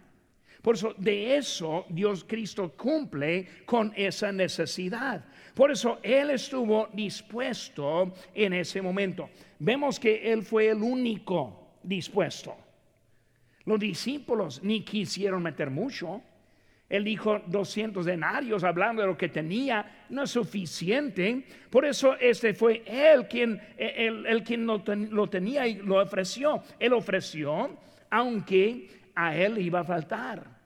Por 0.67 0.75
eso, 0.75 0.93
de 0.97 1.37
eso 1.37 1.85
Dios 1.87 2.25
Cristo 2.27 2.73
cumple 2.75 3.47
con 3.65 3.93
esa 3.95 4.33
necesidad. 4.33 5.23
Por 5.55 5.71
eso 5.71 5.99
Él 6.03 6.31
estuvo 6.31 6.89
dispuesto 6.91 8.13
en 8.35 8.51
ese 8.51 8.81
momento. 8.81 9.29
Vemos 9.59 9.97
que 9.97 10.29
Él 10.29 10.43
fue 10.43 10.67
el 10.67 10.83
único 10.83 11.77
dispuesto. 11.81 12.53
Los 13.63 13.79
discípulos 13.79 14.61
ni 14.61 14.83
quisieron 14.83 15.41
meter 15.41 15.69
mucho. 15.69 16.21
Él 16.89 17.05
dijo 17.05 17.39
200 17.47 18.05
denarios, 18.05 18.65
hablando 18.65 19.01
de 19.01 19.07
lo 19.07 19.17
que 19.17 19.29
tenía, 19.29 20.05
no 20.09 20.23
es 20.23 20.31
suficiente. 20.31 21.45
Por 21.69 21.85
eso 21.85 22.17
este 22.19 22.53
fue 22.53 22.83
él 22.85 23.25
quien, 23.29 23.61
el, 23.77 24.43
quien 24.43 24.65
lo, 24.65 24.83
lo, 24.85 25.29
tenía 25.29 25.65
y 25.65 25.75
lo 25.75 26.03
ofreció. 26.03 26.61
Él 26.77 26.91
ofreció, 26.91 27.69
aunque 28.09 28.89
a 29.15 29.33
él 29.33 29.59
iba 29.59 29.79
a 29.79 29.85
faltar. 29.85 30.56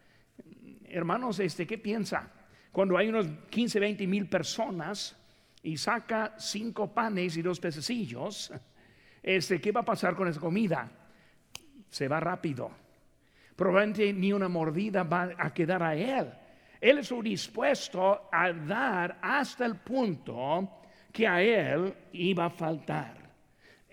Hermanos, 0.91 1.39
este, 1.39 1.65
¿qué 1.65 1.77
piensa? 1.77 2.31
cuando 2.71 2.97
hay 2.97 3.09
unos 3.09 3.27
15, 3.49 3.79
20 3.79 4.07
mil 4.07 4.27
personas 4.27 5.15
y 5.61 5.77
saca 5.77 6.35
cinco 6.37 6.93
panes 6.93 7.37
y 7.37 7.41
dos 7.41 7.59
pececillos, 7.59 8.51
este, 9.21 9.59
¿qué 9.59 9.71
va 9.71 9.81
a 9.81 9.85
pasar 9.85 10.15
con 10.15 10.27
esa 10.27 10.39
comida? 10.39 10.89
Se 11.89 12.07
va 12.07 12.19
rápido. 12.19 12.71
Probablemente 13.55 14.13
ni 14.13 14.31
una 14.31 14.47
mordida 14.47 15.03
va 15.03 15.31
a 15.37 15.53
quedar 15.53 15.83
a 15.83 15.95
él. 15.95 16.31
Él 16.79 16.97
estuvo 16.97 17.21
dispuesto 17.21 18.29
a 18.31 18.51
dar 18.53 19.19
hasta 19.21 19.65
el 19.65 19.75
punto 19.75 20.81
que 21.11 21.27
a 21.27 21.41
él 21.43 21.93
iba 22.13 22.45
a 22.45 22.49
faltar. 22.49 23.17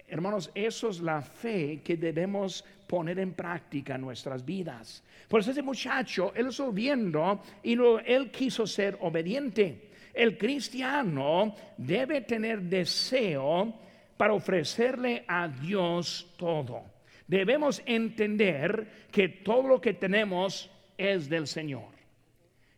Hermanos, 0.07 0.51
eso 0.55 0.89
es 0.89 1.01
la 1.01 1.21
fe 1.21 1.83
que 1.85 1.97
debemos 1.99 2.65
poner 2.89 3.19
en 3.21 3.35
práctica 3.35 3.97
nuestras 3.99 4.45
vidas. 4.45 5.05
Por 5.29 5.41
eso 5.41 5.53
ese 5.53 5.63
muchacho, 5.63 6.33
él 6.35 6.49
estuvo 6.49 6.73
viendo 6.73 7.43
y 7.63 7.75
él 8.07 8.31
quiso 8.33 8.67
ser 8.67 8.97
obediente. 9.01 9.91
El 10.15 10.37
cristiano 10.37 11.55
debe 11.77 12.23
tener 12.23 12.63
deseo 12.63 13.75
para 14.17 14.33
ofrecerle 14.33 15.25
a 15.29 15.47
Dios 15.47 16.35
todo. 16.37 16.83
Debemos 17.29 17.83
entender 17.87 19.07
que 19.13 19.29
todo 19.29 19.69
lo 19.69 19.81
que 19.81 19.93
tenemos 19.93 20.71
es 20.97 21.29
del 21.29 21.47
Señor. 21.47 21.91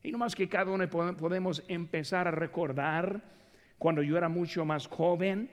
Y 0.02 0.10
no 0.10 0.18
más 0.18 0.34
que 0.34 0.48
cada 0.48 0.70
uno 0.70 0.88
podemos 0.88 1.62
empezar 1.68 2.26
a 2.26 2.32
recordar 2.32 3.22
cuando 3.78 4.02
yo 4.02 4.18
era 4.18 4.28
mucho 4.28 4.64
más 4.64 4.86
joven, 4.86 5.50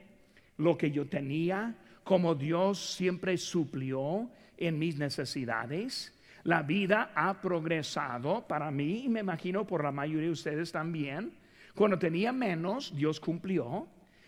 lo 0.58 0.78
que 0.78 0.92
yo 0.92 1.08
tenía, 1.08 1.76
como 2.04 2.36
Dios 2.36 2.96
siempre 2.96 3.38
suplió 3.38 4.30
en 4.58 4.80
mis 4.80 4.98
necesidades. 4.98 6.14
La 6.44 6.62
vida 6.62 7.12
ha 7.16 7.42
progresado 7.42 8.48
para 8.48 8.72
mí 8.72 9.06
y 9.06 9.10
me 9.10 9.20
imagino 9.20 9.66
por 9.66 9.84
la 9.84 9.92
mayoría 9.92 10.28
de 10.28 10.32
ustedes 10.32 10.72
también. 10.72 11.34
Cuando 11.76 12.00
tenía 12.00 12.32
menos, 12.32 12.96
Dios 12.96 13.20
cumplió, 13.20 13.88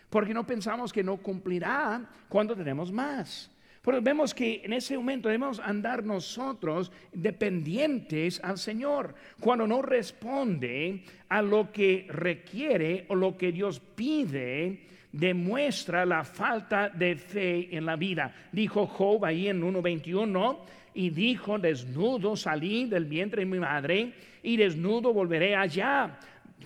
porque 0.09 0.33
no 0.33 0.45
pensamos 0.45 0.91
que 0.91 1.03
no 1.03 1.17
cumplirá 1.17 2.09
cuando 2.27 2.55
tenemos 2.55 2.91
más. 2.91 3.50
Pero 3.89 4.03
vemos 4.03 4.36
que 4.36 4.62
en 4.63 4.74
ese 4.74 4.96
momento 4.96 5.29
debemos 5.29 5.60
andar 5.60 6.03
nosotros 6.03 6.91
dependientes 7.12 8.39
al 8.43 8.60
Señor. 8.60 9.15
Cuando 9.39 9.65
no 9.65 9.81
responde 9.81 11.01
a 11.27 11.41
lo 11.41 11.72
que 11.72 12.05
requiere 12.08 13.08
o 13.08 13.15
lo 13.15 13.36
que 13.36 13.51
Dios 13.51 13.79
pide, 13.79 14.81
demuestra 15.12 16.05
la 16.05 16.24
falta 16.24 16.89
de 16.89 17.15
fe 17.15 17.75
en 17.75 17.88
la 17.88 17.96
vida. 17.96 18.31
Dijo 18.51 18.86
Job 18.86 19.25
ahí 19.25 19.48
en 19.48 19.60
1.21 19.60 20.60
y 20.93 21.10
dijo, 21.10 21.58
desnudo 21.58 22.36
salí 22.36 22.86
del 22.86 23.05
vientre 23.05 23.39
de 23.39 23.48
mi 23.48 23.58
madre 23.58 24.13
y 24.43 24.55
desnudo 24.55 25.13
volveré 25.13 25.55
allá. 25.55 26.19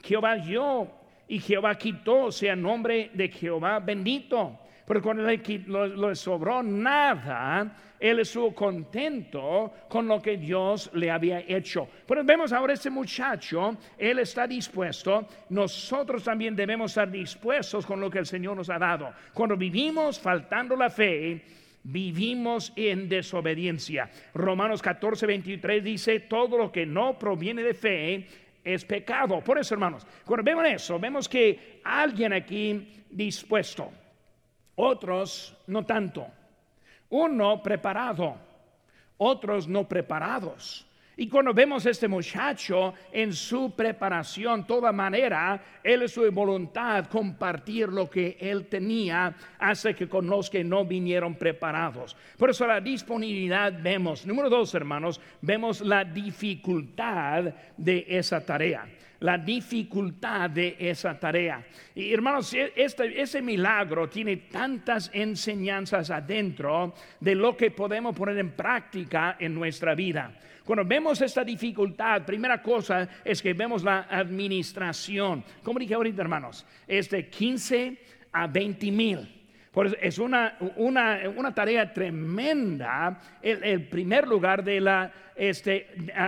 Jehová 0.03 0.43
yo 0.43 0.89
y 1.29 1.39
Jehová 1.39 1.77
quitó, 1.77 2.33
sea 2.33 2.53
nombre 2.53 3.11
de 3.13 3.29
Jehová 3.29 3.79
bendito. 3.79 4.59
Pero 4.85 5.01
cuando 5.01 5.23
le, 5.23 6.15
sobró 6.15 6.61
nada, 6.61 7.75
él 7.99 8.19
estuvo 8.19 8.53
contento 8.53 9.73
con 9.87 10.07
lo 10.07 10.21
que 10.21 10.35
Dios 10.35 10.89
le 10.93 11.09
había 11.09 11.39
hecho. 11.39 11.87
Pero 12.05 12.23
vemos 12.23 12.51
ahora 12.51 12.73
este 12.73 12.89
muchacho, 12.89 13.77
él 13.97 14.19
está 14.19 14.45
dispuesto, 14.45 15.27
nosotros 15.49 16.23
también 16.23 16.55
debemos 16.55 16.91
estar 16.91 17.09
dispuestos 17.09 17.85
con 17.85 18.01
lo 18.01 18.09
que 18.09 18.19
el 18.19 18.25
Señor 18.25 18.57
nos 18.57 18.69
ha 18.69 18.77
dado. 18.77 19.13
Cuando 19.33 19.55
vivimos 19.55 20.19
faltando 20.19 20.75
la 20.75 20.89
fe, 20.89 21.41
vivimos 21.83 22.73
en 22.75 23.07
desobediencia. 23.07 24.09
Romanos 24.33 24.81
14, 24.81 25.25
23 25.25 25.83
dice, 25.83 26.19
todo 26.21 26.57
lo 26.57 26.71
que 26.71 26.85
no 26.85 27.17
proviene 27.17 27.63
de 27.63 27.73
fe 27.73 28.27
es 28.63 28.85
pecado. 28.85 29.41
Por 29.41 29.57
eso, 29.57 29.75
hermanos, 29.75 30.05
cuando 30.25 30.43
vemos 30.43 30.65
eso, 30.67 30.99
vemos 30.99 31.27
que 31.27 31.79
alguien 31.83 32.33
aquí 32.33 33.05
dispuesto, 33.09 33.91
otros 34.75 35.55
no 35.67 35.85
tanto. 35.85 36.27
Uno 37.09 37.61
preparado, 37.61 38.35
otros 39.17 39.67
no 39.67 39.87
preparados. 39.87 40.87
Y 41.15 41.27
cuando 41.27 41.53
vemos 41.53 41.85
a 41.85 41.91
este 41.91 42.07
muchacho 42.07 42.95
en 43.11 43.33
su 43.33 43.71
preparación, 43.75 44.65
toda 44.65 44.91
manera, 44.91 45.61
él 45.83 46.01
es 46.01 46.11
su 46.11 46.29
voluntad 46.31 47.05
compartir 47.05 47.89
lo 47.89 48.09
que 48.09 48.35
él 48.39 48.65
tenía, 48.65 49.35
hace 49.59 49.93
que 49.93 50.09
con 50.09 50.25
los 50.25 50.49
que 50.49 50.63
no 50.63 50.83
vinieron 50.85 51.35
preparados. 51.35 52.15
Por 52.35 52.49
eso 52.49 52.65
la 52.65 52.81
disponibilidad 52.81 53.71
vemos. 53.79 54.25
Número 54.25 54.49
dos, 54.49 54.73
hermanos, 54.73 55.21
vemos 55.39 55.81
la 55.81 56.03
dificultad 56.03 57.53
de 57.77 58.05
esa 58.07 58.43
tarea. 58.43 58.87
La 59.23 59.37
dificultad 59.37 60.49
de 60.49 60.75
esa 60.77 61.17
tarea. 61.17 61.65
Y 61.95 62.13
hermanos, 62.13 62.53
e, 62.53 62.73
este, 62.75 63.21
ese 63.21 63.41
milagro 63.41 64.09
tiene 64.09 64.35
tantas 64.51 65.09
enseñanzas 65.13 66.09
adentro 66.11 66.93
de 67.21 67.33
lo 67.33 67.55
que 67.55 67.71
podemos 67.71 68.13
poner 68.13 68.37
en 68.37 68.51
práctica 68.51 69.37
en 69.39 69.55
nuestra 69.55 69.95
vida. 69.95 70.33
Cuando 70.65 70.83
vemos 70.83 71.21
esta 71.21 71.43
dificultad, 71.43 72.25
primera 72.25 72.61
cosa 72.61 73.07
es 73.23 73.41
que 73.41 73.53
vemos 73.53 73.81
la 73.83 74.07
administración. 74.09 75.43
Como 75.63 75.79
dije 75.79 75.93
ahorita, 75.93 76.21
hermanos, 76.21 76.65
es 76.85 77.09
de 77.09 77.29
15 77.29 77.97
a 78.33 78.47
20 78.47 78.91
mil. 78.91 79.41
Es 80.01 80.19
una, 80.19 80.57
una, 80.75 81.55
tarea 81.55 81.91
tremenda 81.91 83.19
el, 83.41 83.87
primer 83.87 84.27
lugar 84.27 84.63
de 84.63 84.81
la, 84.81 85.11
este, 85.35 85.87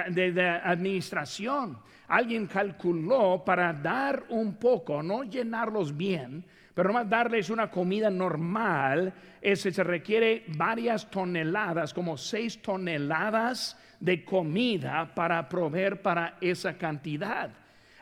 de 0.10 0.50
administración. 0.64 1.78
Alguien 2.08 2.48
calculó 2.48 3.44
para 3.44 3.74
dar 3.74 4.26
un 4.30 4.56
poco, 4.56 5.02
no 5.02 5.24
llenarlos 5.24 5.96
bien, 5.96 6.44
pero 6.74 6.92
más 6.94 7.10
darles 7.10 7.50
una 7.50 7.72
comida 7.72 8.10
normal, 8.10 9.14
ese 9.42 9.72
se 9.72 9.84
requiere 9.84 10.44
varias 10.50 11.10
toneladas, 11.10 11.94
como 11.94 12.18
seis 12.18 12.62
toneladas 12.62 13.78
de 14.00 14.24
comida 14.24 15.14
para 15.16 15.48
proveer 15.48 16.02
para 16.02 16.38
esa 16.42 16.78
cantidad. 16.78 17.50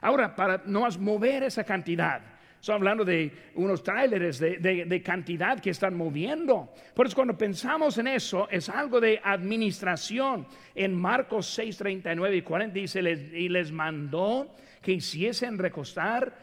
Ahora, 0.01 0.35
para 0.35 0.63
no 0.65 0.85
mover 0.99 1.43
esa 1.43 1.63
cantidad, 1.63 2.21
Estoy 2.63 2.75
hablando 2.75 3.03
de 3.03 3.29
unos 3.55 3.83
tráileres 3.83 4.39
de, 4.39 5.01
cantidad 5.03 5.59
que 5.59 5.71
están 5.71 5.97
moviendo. 5.97 6.73
Por 6.95 7.05
eso 7.05 7.13
cuando 7.13 7.37
pensamos 7.37 7.97
en 7.97 8.07
eso, 8.07 8.47
es 8.49 8.69
algo 8.69 9.01
de 9.01 9.19
administración. 9.21 10.47
En 10.73 10.95
Marcos 10.95 11.45
6, 11.47 11.75
39 11.75 12.37
y 12.37 12.41
40 12.41 12.73
dice, 12.73 13.01
y 13.01 13.49
les 13.49 13.69
mandó 13.69 14.55
que 14.81 14.93
hiciesen 14.93 15.57
recostar 15.57 16.33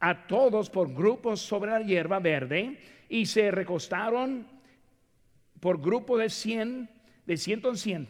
a 0.00 0.26
todos 0.26 0.70
por 0.70 0.94
grupos 0.94 1.42
sobre 1.42 1.72
la 1.72 1.82
hierba 1.82 2.20
verde 2.20 2.78
y 3.10 3.26
se 3.26 3.50
recostaron 3.50 4.46
por 5.60 5.78
grupo 5.78 6.16
de 6.16 6.30
100, 6.30 6.88
de 7.26 7.36
100 7.36 7.66
en 7.66 7.76
100 7.76 8.08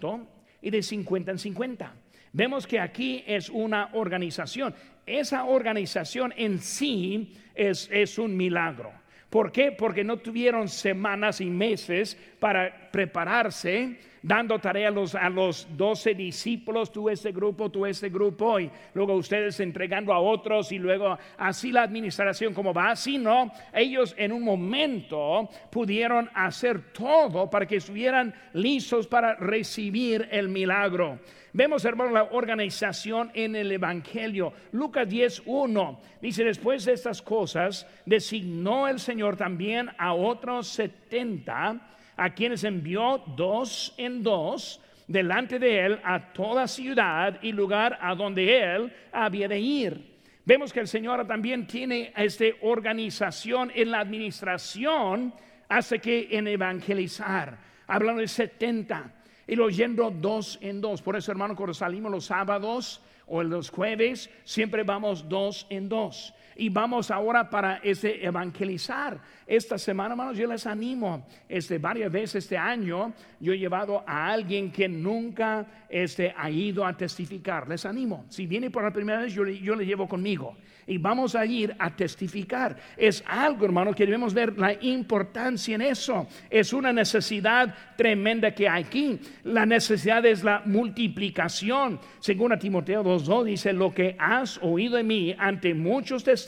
y 0.63 0.71
de 0.71 0.85
50 0.85 1.33
en 1.33 1.39
50. 1.41 1.95
Vemos 2.37 2.67
que 2.67 2.79
aquí 2.79 3.25
es 3.27 3.49
una 3.49 3.89
organización 3.95 4.75
esa 5.07 5.45
organización 5.45 6.35
en 6.37 6.59
sí 6.59 7.33
es, 7.55 7.89
es 7.93 8.19
un 8.19 8.37
milagro. 8.37 8.93
¿Por 9.31 9.53
qué? 9.53 9.73
Porque 9.73 10.05
no 10.05 10.19
tuvieron 10.19 10.69
semanas 10.69 11.41
y 11.41 11.47
meses 11.47 12.17
para 12.39 12.91
prepararse, 12.91 13.99
dando 14.23 14.59
tarea 14.59 14.89
a 14.89 14.91
los, 14.91 15.15
a 15.15 15.29
los 15.29 15.69
12 15.77 16.15
discípulos, 16.15 16.91
tú 16.91 17.09
este 17.09 17.33
grupo, 17.33 17.71
tú 17.71 17.87
este 17.87 18.09
grupo, 18.09 18.59
y 18.59 18.71
luego 18.95 19.15
ustedes 19.15 19.59
entregando 19.61 20.13
a 20.13 20.21
otros, 20.21 20.73
y 20.73 20.79
luego 20.79 21.19
así 21.39 21.71
la 21.71 21.83
administración 21.83 22.55
como 22.55 22.73
va, 22.73 22.97
sino 22.97 23.53
ellos 23.73 24.15
en 24.17 24.33
un 24.33 24.43
momento 24.43 25.49
pudieron 25.71 26.31
hacer 26.35 26.93
todo 26.93 27.51
para 27.51 27.67
que 27.67 27.77
estuvieran 27.77 28.35
listos 28.55 29.07
para 29.07 29.35
recibir 29.35 30.29
el 30.31 30.49
milagro. 30.49 31.19
Vemos, 31.57 31.87
hermano, 31.87 32.11
la 32.11 32.25
organización 32.25 33.31
en 33.33 33.57
el 33.57 33.73
Evangelio. 33.73 34.53
Lucas 34.73 35.09
10.1 35.09 35.97
dice, 36.21 36.45
después 36.45 36.85
de 36.85 36.93
estas 36.93 37.23
cosas, 37.23 37.87
designó 38.05 38.87
el 38.89 39.01
Señor 39.01 39.39
también 39.39 39.89
a 39.97 40.13
otros 40.13 40.69
70, 40.69 41.81
a 42.15 42.35
quienes 42.35 42.63
envió 42.63 43.25
dos 43.39 43.95
en 43.97 44.23
dos 44.23 44.83
delante 45.09 45.59
de 45.59 45.87
él 45.87 46.01
a 46.05 46.35
toda 46.35 46.69
ciudad 46.69 47.39
y 47.41 47.53
lugar 47.53 47.99
a 48.03 48.15
donde 48.15 48.63
él 48.63 48.93
había 49.11 49.49
de 49.49 49.59
ir. 49.59 50.19
Vemos 50.45 50.75
que 50.75 50.81
el 50.81 50.89
Señor 50.89 51.27
también 51.27 51.67
tiene 51.67 52.13
esta 52.19 52.45
organización 52.61 53.73
en 53.75 53.93
la 53.93 54.01
administración, 54.01 55.33
hace 55.71 56.01
que 56.01 56.29
en 56.33 56.49
evangelizar. 56.49 57.57
Hablando 57.87 58.21
de 58.21 58.29
70 58.29 59.11
y 59.47 59.55
lo 59.55 59.69
yendo 59.71 60.11
dos 60.11 60.59
en 60.61 60.81
dos. 60.81 61.03
Por 61.03 61.17
eso, 61.17 61.31
hermano, 61.31 61.55
cuando 61.55 61.75
salimos 61.75 62.11
los 62.11 62.27
sábados 62.27 63.01
o 63.27 63.43
los 63.43 63.71
jueves, 63.71 64.31
siempre 64.45 64.83
vamos 64.83 65.29
dos 65.29 65.67
en 65.71 65.89
dos. 65.89 66.35
Y 66.57 66.69
vamos 66.69 67.11
ahora 67.11 67.49
para 67.49 67.77
ese 67.77 68.25
evangelizar. 68.25 69.21
Esta 69.47 69.79
semana, 69.79 70.15
hermanos, 70.15 70.37
yo 70.37 70.47
les 70.49 70.67
animo. 70.67 71.27
Este, 71.49 71.79
varias 71.79 72.11
veces 72.11 72.45
este 72.45 72.57
año 72.57 73.13
yo 73.39 73.53
he 73.53 73.59
llevado 73.59 74.03
a 74.07 74.29
alguien 74.33 74.73
que 74.73 74.89
nunca 74.89 75.67
este, 75.89 76.35
ha 76.37 76.51
ido 76.51 76.85
a 76.85 76.97
testificar. 76.97 77.69
Les 77.69 77.85
animo. 77.85 78.25
Si 78.29 78.47
viene 78.47 78.71
por 78.71 78.83
la 78.83 78.93
primera 78.93 79.21
vez, 79.21 79.35
yo, 79.35 79.47
yo 79.47 79.77
le 79.77 79.87
llevo 79.87 80.09
conmigo 80.09 80.57
y 80.87 80.99
vamos 80.99 81.35
a 81.35 81.45
ir 81.45 81.75
a 81.79 81.95
testificar. 81.95 82.77
Es 82.97 83.23
algo, 83.27 83.65
hermano, 83.65 83.93
que 83.93 84.05
debemos 84.05 84.33
ver 84.33 84.57
la 84.57 84.73
importancia 84.73 85.75
en 85.75 85.83
eso. 85.83 86.27
Es 86.49 86.73
una 86.73 86.93
necesidad 86.93 87.75
tremenda 87.97 88.53
que 88.53 88.69
hay 88.69 88.85
aquí. 88.85 89.19
La 89.45 89.67
necesidad 89.67 90.25
es 90.25 90.45
la 90.45 90.63
multiplicación. 90.65 91.99
Según 92.21 92.53
a 92.53 92.59
Timoteo 92.59 93.03
2.2 93.03 93.45
dice, 93.45 93.73
lo 93.73 93.93
que 93.93 94.15
has 94.19 94.59
oído 94.63 94.97
de 94.97 95.03
mí 95.03 95.35
ante 95.39 95.75
muchos 95.75 96.23
testigos, 96.23 96.46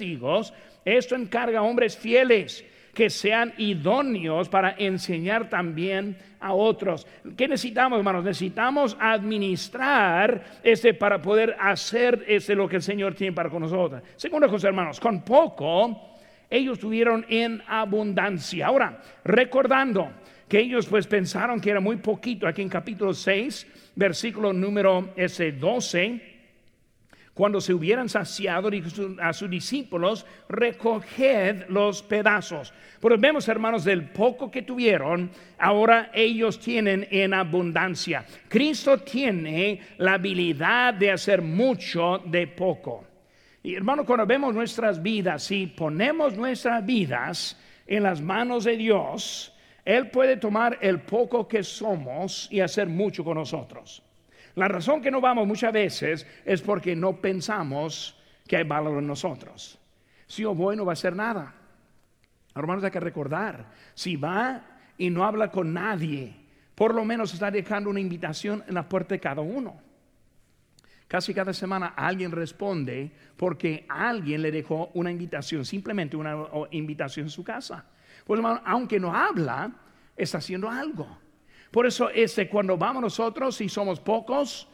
esto 0.84 1.14
encarga 1.14 1.60
a 1.60 1.62
hombres 1.62 1.96
fieles 1.96 2.64
que 2.94 3.10
sean 3.10 3.54
idóneos 3.58 4.48
para 4.48 4.74
enseñar 4.76 5.48
también 5.48 6.16
a 6.40 6.52
otros. 6.52 7.06
¿Qué 7.36 7.46
necesitamos, 7.46 7.98
hermanos? 7.98 8.24
Necesitamos 8.24 8.96
administrar 8.98 10.58
este 10.64 10.94
para 10.94 11.22
poder 11.22 11.54
hacer 11.60 12.24
este 12.26 12.54
lo 12.54 12.68
que 12.68 12.76
el 12.76 12.82
Señor 12.82 13.14
tiene 13.14 13.32
para 13.32 13.50
con 13.50 13.62
nosotros. 13.62 14.02
Segunda 14.16 14.48
cosa, 14.48 14.68
hermanos, 14.68 14.98
con 14.98 15.22
poco 15.22 16.16
ellos 16.50 16.78
tuvieron 16.78 17.24
en 17.28 17.62
abundancia. 17.68 18.66
Ahora, 18.66 19.00
recordando 19.24 20.10
que 20.48 20.58
ellos 20.58 20.86
pues 20.86 21.06
pensaron 21.06 21.60
que 21.60 21.70
era 21.70 21.80
muy 21.80 21.96
poquito, 21.96 22.48
aquí 22.48 22.62
en 22.62 22.68
capítulo 22.68 23.12
6, 23.12 23.92
versículo 23.94 24.52
número 24.52 25.12
ese 25.14 25.52
12 25.52 26.37
cuando 27.38 27.60
se 27.60 27.72
hubieran 27.72 28.08
saciado 28.08 28.68
a 29.22 29.32
sus 29.32 29.48
discípulos, 29.48 30.26
recoged 30.48 31.68
los 31.68 32.02
pedazos. 32.02 32.74
Pero 33.00 33.16
vemos, 33.16 33.46
hermanos, 33.46 33.84
del 33.84 34.10
poco 34.10 34.50
que 34.50 34.62
tuvieron, 34.62 35.30
ahora 35.56 36.10
ellos 36.12 36.58
tienen 36.58 37.06
en 37.12 37.32
abundancia. 37.32 38.26
Cristo 38.48 38.98
tiene 38.98 39.80
la 39.98 40.14
habilidad 40.14 40.94
de 40.94 41.12
hacer 41.12 41.40
mucho 41.40 42.20
de 42.24 42.48
poco. 42.48 43.04
Y 43.62 43.76
hermano, 43.76 44.04
cuando 44.04 44.26
vemos 44.26 44.52
nuestras 44.52 45.00
vidas, 45.00 45.44
si 45.44 45.68
ponemos 45.68 46.36
nuestras 46.36 46.84
vidas 46.84 47.56
en 47.86 48.02
las 48.02 48.20
manos 48.20 48.64
de 48.64 48.76
Dios, 48.76 49.54
Él 49.84 50.10
puede 50.10 50.38
tomar 50.38 50.76
el 50.80 51.02
poco 51.02 51.46
que 51.46 51.62
somos 51.62 52.48
y 52.50 52.58
hacer 52.58 52.88
mucho 52.88 53.22
con 53.22 53.36
nosotros. 53.36 54.02
La 54.58 54.66
razón 54.66 55.00
que 55.00 55.12
no 55.12 55.20
vamos 55.20 55.46
muchas 55.46 55.72
veces 55.72 56.26
es 56.44 56.60
porque 56.62 56.96
no 56.96 57.20
pensamos 57.20 58.18
que 58.44 58.56
hay 58.56 58.64
valor 58.64 58.98
en 58.98 59.06
nosotros. 59.06 59.78
Si 60.26 60.42
yo 60.42 60.52
voy 60.52 60.76
no 60.76 60.84
va 60.84 60.92
a 60.92 60.94
hacer 60.94 61.14
nada. 61.14 61.54
Hermanos, 62.56 62.82
hay 62.82 62.90
que 62.90 62.98
recordar, 62.98 63.66
si 63.94 64.16
va 64.16 64.60
y 64.96 65.10
no 65.10 65.24
habla 65.24 65.52
con 65.52 65.72
nadie, 65.72 66.34
por 66.74 66.92
lo 66.92 67.04
menos 67.04 67.32
está 67.32 67.52
dejando 67.52 67.88
una 67.88 68.00
invitación 68.00 68.64
en 68.66 68.74
la 68.74 68.88
puerta 68.88 69.14
de 69.14 69.20
cada 69.20 69.42
uno. 69.42 69.80
Casi 71.06 71.32
cada 71.32 71.52
semana 71.52 71.94
alguien 71.96 72.32
responde 72.32 73.12
porque 73.36 73.86
alguien 73.88 74.42
le 74.42 74.50
dejó 74.50 74.90
una 74.94 75.12
invitación, 75.12 75.64
simplemente 75.64 76.16
una 76.16 76.48
invitación 76.72 77.26
en 77.26 77.30
su 77.30 77.44
casa. 77.44 77.84
Pues 78.26 78.38
hermano, 78.38 78.60
aunque 78.64 78.98
no 78.98 79.14
habla, 79.14 79.70
está 80.16 80.38
haciendo 80.38 80.68
algo. 80.68 81.27
Por 81.70 81.86
eso 81.86 82.10
este, 82.10 82.48
cuando 82.48 82.76
vamos 82.76 83.02
nosotros, 83.02 83.56
si 83.56 83.68
somos 83.68 84.00
pocos, 84.00 84.68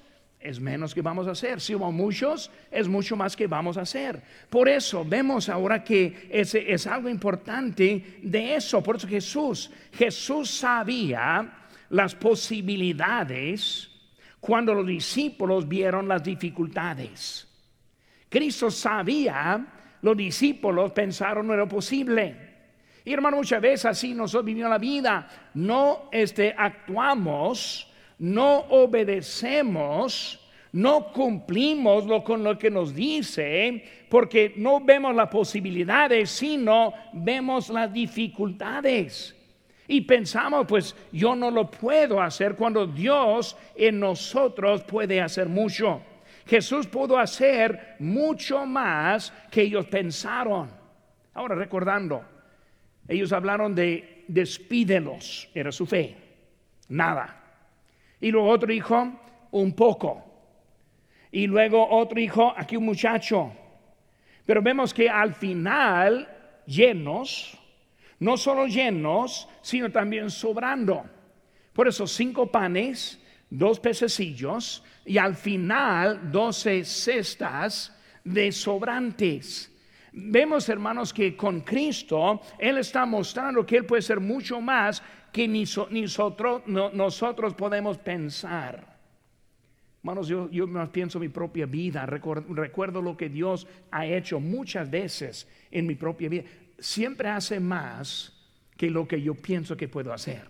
es 0.45 0.61
menos 0.61 0.95
que 0.95 1.01
vamos 1.01 1.27
a 1.27 1.31
hacer. 1.31 1.61
Si 1.61 1.73
somos 1.73 1.93
muchos, 1.93 2.51
es 2.71 2.87
mucho 2.87 3.17
más 3.17 3.35
que 3.35 3.47
vamos 3.47 3.79
a 3.79 3.81
hacer. 3.83 4.23
Por 4.51 4.69
eso 4.69 5.05
vemos 5.05 5.49
ahora 5.49 5.83
que 5.83 6.29
ese 6.31 6.71
es 6.71 6.87
algo 6.87 7.09
importante 7.09 8.19
de 8.23 8.55
eso. 8.55 8.83
Por 8.83 8.97
eso 8.97 9.09
Jesús, 9.09 9.71
Jesús 9.93 10.51
sabía 10.51 11.67
las 11.89 12.15
posibilidades 12.15 13.91
cuando 14.39 14.75
los 14.75 14.87
discípulos 14.87 15.67
vieron 15.67 16.07
las 16.07 16.23
dificultades. 16.23 17.49
Cristo 18.29 18.71
sabía, 18.71 19.67
los 20.03 20.15
discípulos 20.15 20.93
pensaron 20.93 21.47
no 21.47 21.55
era 21.55 21.67
posible. 21.67 22.44
Y 23.05 23.12
hermano, 23.12 23.37
muchas 23.37 23.61
veces 23.61 23.85
así 23.85 24.14
nosotros 24.14 24.47
vivimos 24.47 24.71
la 24.71 24.79
vida. 24.79 25.29
No 25.55 26.09
este, 26.11 26.55
actuamos, 26.57 27.90
no 28.19 28.61
obedecemos, 28.71 30.40
no 30.73 31.12
cumplimos 31.12 32.07
lo, 32.07 32.25
con 32.25 32.43
lo 32.43 32.59
que 32.59 32.71
nos 32.71 32.95
dice, 32.95 33.85
porque 34.09 34.55
no 34.57 34.81
vemos 34.81 35.14
las 35.14 35.29
posibilidades, 35.29 36.31
sino 36.31 36.95
vemos 37.12 37.69
las 37.69 37.93
dificultades. 37.93 39.37
Y 39.87 40.01
pensamos, 40.01 40.64
pues 40.67 40.97
yo 41.12 41.37
no 41.37 41.51
lo 41.51 41.71
puedo 41.71 42.23
hacer 42.23 42.57
cuando 42.57 42.87
Dios 42.87 43.55
en 43.77 44.01
nosotros 44.01 44.83
puede 44.83 45.21
hacer 45.21 45.47
mucho. 45.47 46.01
Jesús 46.47 46.87
pudo 46.87 47.19
hacer 47.19 47.97
mucho 47.99 48.64
más 48.64 49.31
que 49.51 49.62
ellos 49.62 49.87
pensaron. 49.87 50.71
Ahora 51.35 51.55
recordando, 51.55 52.25
ellos 53.09 53.33
hablaron 53.33 53.75
de 53.75 54.25
despídelos, 54.29 55.49
era 55.55 55.71
su 55.73 55.87
fe, 55.87 56.17
nada. 56.88 57.43
Y 58.21 58.31
luego 58.31 58.49
otro 58.49 58.69
dijo, 58.69 59.21
un 59.51 59.75
poco. 59.75 60.25
Y 61.31 61.47
luego 61.47 61.87
otro 61.90 62.17
dijo, 62.17 62.55
aquí 62.57 62.77
un 62.77 62.85
muchacho. 62.85 63.53
Pero 64.47 64.62
vemos 64.62 64.95
que 64.95 65.09
al 65.09 65.35
final, 65.35 66.29
llenos, 66.67 67.59
no 68.21 68.37
solo 68.37 68.67
llenos, 68.67 69.49
sino 69.61 69.90
también 69.90 70.31
sobrando. 70.31 71.05
Por 71.73 71.88
eso 71.88 72.07
cinco 72.07 72.47
panes, 72.51 73.21
dos 73.51 73.81
pececillos 73.81 74.83
y 75.05 75.19
al 75.19 75.35
final 75.35 76.31
doce 76.31 76.85
cestas 76.85 77.95
de 78.23 78.53
sobrantes. 78.53 79.74
Vemos, 80.16 80.68
hermanos, 80.68 81.12
que 81.12 81.37
con 81.37 81.62
Cristo 81.62 82.40
Él 82.57 82.79
está 82.79 83.05
mostrando 83.05 83.66
que 83.66 83.79
Él 83.79 83.85
puede 83.85 84.00
ser 84.00 84.20
mucho 84.20 84.61
más 84.61 85.03
que 85.33 85.48
ni, 85.48 85.64
nosotros, 85.90 86.62
nosotros 86.66 87.55
podemos 87.55 87.98
pensar. 87.98 88.94
Hermanos, 89.98 90.29
yo, 90.29 90.48
yo 90.50 90.68
pienso 90.92 91.18
en 91.18 91.22
mi 91.22 91.29
propia 91.31 91.66
vida, 91.66 92.07
recuerdo 92.07 93.03
lo 93.03 93.16
que 93.16 93.29
Dios 93.29 93.66
ha 93.90 94.07
hecho 94.07 94.38
muchas 94.38 94.88
veces 94.88 95.48
en 95.72 95.85
mi 95.85 95.96
propia 95.96 96.29
vida. 96.29 96.44
Siempre 96.79 97.29
hace 97.29 97.59
más 97.59 98.33
que 98.77 98.90
lo 98.90 99.09
que 99.09 99.20
yo 99.20 99.35
pienso 99.35 99.77
que 99.77 99.88
puedo 99.88 100.12
hacer. 100.12 100.46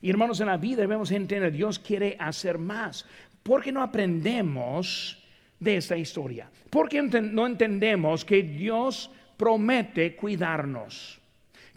Y 0.00 0.08
hermanos, 0.08 0.40
en 0.40 0.46
la 0.46 0.56
vida 0.56 0.80
debemos 0.80 1.10
entender, 1.10 1.52
Dios 1.52 1.78
quiere 1.78 2.16
hacer 2.18 2.56
más. 2.56 3.04
¿Por 3.42 3.62
qué 3.62 3.72
no 3.72 3.82
aprendemos 3.82 5.22
de 5.58 5.76
esta 5.76 5.96
historia? 5.96 6.50
¿Por 6.70 6.88
qué 6.88 7.02
no 7.02 7.46
entendemos 7.46 8.24
que 8.24 8.42
Dios 8.42 9.10
promete 9.36 10.16
cuidarnos? 10.16 11.20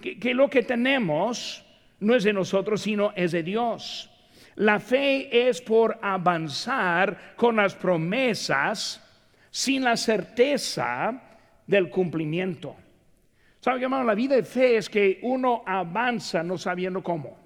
Que, 0.02 0.18
que 0.20 0.34
lo 0.34 0.50
que 0.50 0.64
tenemos 0.64 1.66
no 2.00 2.16
es 2.16 2.24
de 2.24 2.34
nosotros, 2.34 2.82
sino 2.82 3.12
es 3.16 3.32
de 3.32 3.44
Dios. 3.44 4.10
La 4.56 4.80
fe 4.80 5.48
es 5.48 5.62
por 5.62 5.98
avanzar 6.02 7.36
con 7.36 7.56
las 7.56 7.76
promesas 7.76 9.02
sin 9.52 9.84
la 9.84 9.96
certeza 9.96 11.22
del 11.66 11.90
cumplimiento. 11.90 12.76
¿Sabe, 13.60 13.84
hermano? 13.84 14.06
La 14.06 14.16
vida 14.16 14.36
de 14.36 14.44
fe 14.44 14.78
es 14.78 14.90
que 14.90 15.20
uno 15.22 15.64
avanza 15.66 16.44
no 16.44 16.58
sabiendo 16.58 17.04
cómo. 17.04 17.38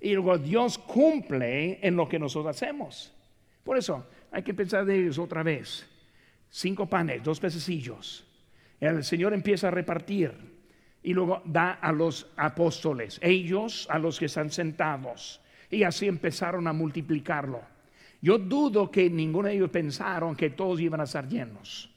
Y 0.00 0.14
luego 0.14 0.38
Dios 0.38 0.78
cumple 0.78 1.78
en 1.82 1.96
lo 1.96 2.08
que 2.08 2.18
nosotros 2.18 2.56
hacemos. 2.56 3.12
Por 3.64 3.78
eso 3.78 4.06
hay 4.34 4.42
que 4.42 4.52
pensar 4.52 4.84
de 4.84 4.98
ellos 4.98 5.18
otra 5.18 5.44
vez. 5.44 5.86
Cinco 6.50 6.88
panes, 6.88 7.22
dos 7.22 7.38
pececillos. 7.38 8.26
El 8.80 9.04
Señor 9.04 9.32
empieza 9.32 9.68
a 9.68 9.70
repartir 9.70 10.32
y 11.04 11.14
luego 11.14 11.40
da 11.44 11.74
a 11.74 11.92
los 11.92 12.26
apóstoles, 12.36 13.20
ellos 13.22 13.86
a 13.90 13.98
los 13.98 14.18
que 14.18 14.26
están 14.26 14.50
sentados. 14.50 15.40
Y 15.70 15.84
así 15.84 16.08
empezaron 16.08 16.66
a 16.66 16.72
multiplicarlo. 16.72 17.62
Yo 18.20 18.38
dudo 18.38 18.90
que 18.90 19.08
ninguno 19.08 19.46
de 19.48 19.54
ellos 19.54 19.70
pensaron 19.70 20.34
que 20.34 20.50
todos 20.50 20.80
iban 20.80 21.00
a 21.00 21.04
estar 21.04 21.28
llenos. 21.28 21.90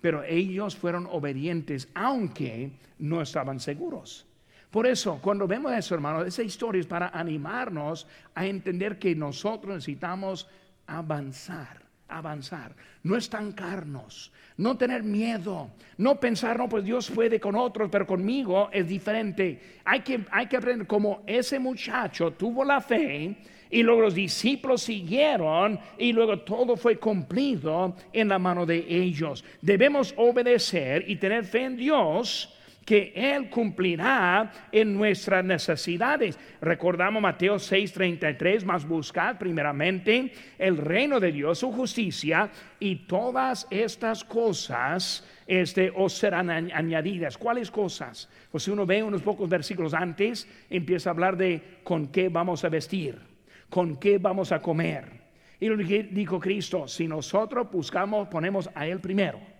Pero 0.00 0.22
ellos 0.22 0.76
fueron 0.76 1.08
obedientes, 1.10 1.88
aunque 1.92 2.70
no 3.00 3.20
estaban 3.20 3.58
seguros. 3.58 4.26
Por 4.70 4.86
eso, 4.86 5.18
cuando 5.20 5.48
vemos 5.48 5.72
eso, 5.72 5.96
hermano, 5.96 6.22
esa 6.24 6.42
historia 6.42 6.80
es 6.80 6.86
para 6.86 7.08
animarnos 7.08 8.06
a 8.34 8.46
entender 8.46 8.98
que 8.98 9.16
nosotros 9.16 9.74
necesitamos 9.74 10.46
avanzar, 10.88 11.82
avanzar, 12.08 12.74
no 13.04 13.16
estancarnos, 13.16 14.32
no 14.56 14.76
tener 14.76 15.04
miedo, 15.04 15.70
no 15.98 16.18
pensar, 16.18 16.58
no, 16.58 16.68
pues 16.68 16.84
Dios 16.84 17.10
puede 17.10 17.38
con 17.38 17.54
otros, 17.54 17.88
pero 17.92 18.06
conmigo 18.06 18.70
es 18.72 18.88
diferente. 18.88 19.80
Hay 19.84 20.00
que, 20.00 20.24
hay 20.30 20.46
que 20.46 20.56
aprender 20.56 20.86
como 20.86 21.22
ese 21.26 21.58
muchacho 21.58 22.32
tuvo 22.32 22.64
la 22.64 22.80
fe 22.80 23.36
y 23.70 23.82
luego 23.82 24.00
los 24.00 24.14
discípulos 24.14 24.82
siguieron 24.82 25.78
y 25.98 26.12
luego 26.12 26.40
todo 26.40 26.76
fue 26.76 26.98
cumplido 26.98 27.94
en 28.12 28.28
la 28.28 28.38
mano 28.38 28.64
de 28.64 28.84
ellos. 28.88 29.44
Debemos 29.60 30.14
obedecer 30.16 31.04
y 31.06 31.16
tener 31.16 31.44
fe 31.44 31.64
en 31.64 31.76
Dios 31.76 32.57
que 32.88 33.12
Él 33.14 33.50
cumplirá 33.50 34.50
en 34.72 34.94
nuestras 34.94 35.44
necesidades. 35.44 36.38
Recordamos 36.62 37.20
Mateo 37.20 37.56
6:33, 37.56 38.64
más 38.64 38.88
buscad 38.88 39.36
primeramente 39.36 40.32
el 40.58 40.78
reino 40.78 41.20
de 41.20 41.30
Dios, 41.30 41.58
su 41.58 41.70
justicia, 41.70 42.48
y 42.80 42.96
todas 43.06 43.66
estas 43.68 44.24
cosas 44.24 45.22
este, 45.46 45.92
os 45.94 46.14
serán 46.14 46.48
añadidas. 46.48 47.36
¿Cuáles 47.36 47.70
cosas? 47.70 48.26
Pues 48.50 48.64
si 48.64 48.70
uno 48.70 48.86
ve 48.86 49.02
unos 49.02 49.20
pocos 49.20 49.50
versículos 49.50 49.92
antes, 49.92 50.48
empieza 50.70 51.10
a 51.10 51.12
hablar 51.12 51.36
de 51.36 51.80
con 51.84 52.06
qué 52.06 52.30
vamos 52.30 52.64
a 52.64 52.70
vestir, 52.70 53.18
con 53.68 53.96
qué 53.96 54.16
vamos 54.16 54.50
a 54.50 54.62
comer. 54.62 55.04
Y 55.60 55.68
lo 55.68 55.76
que 55.76 56.04
dijo 56.04 56.40
Cristo, 56.40 56.88
si 56.88 57.06
nosotros 57.06 57.70
buscamos, 57.70 58.28
ponemos 58.28 58.70
a 58.74 58.86
Él 58.86 58.98
primero 58.98 59.57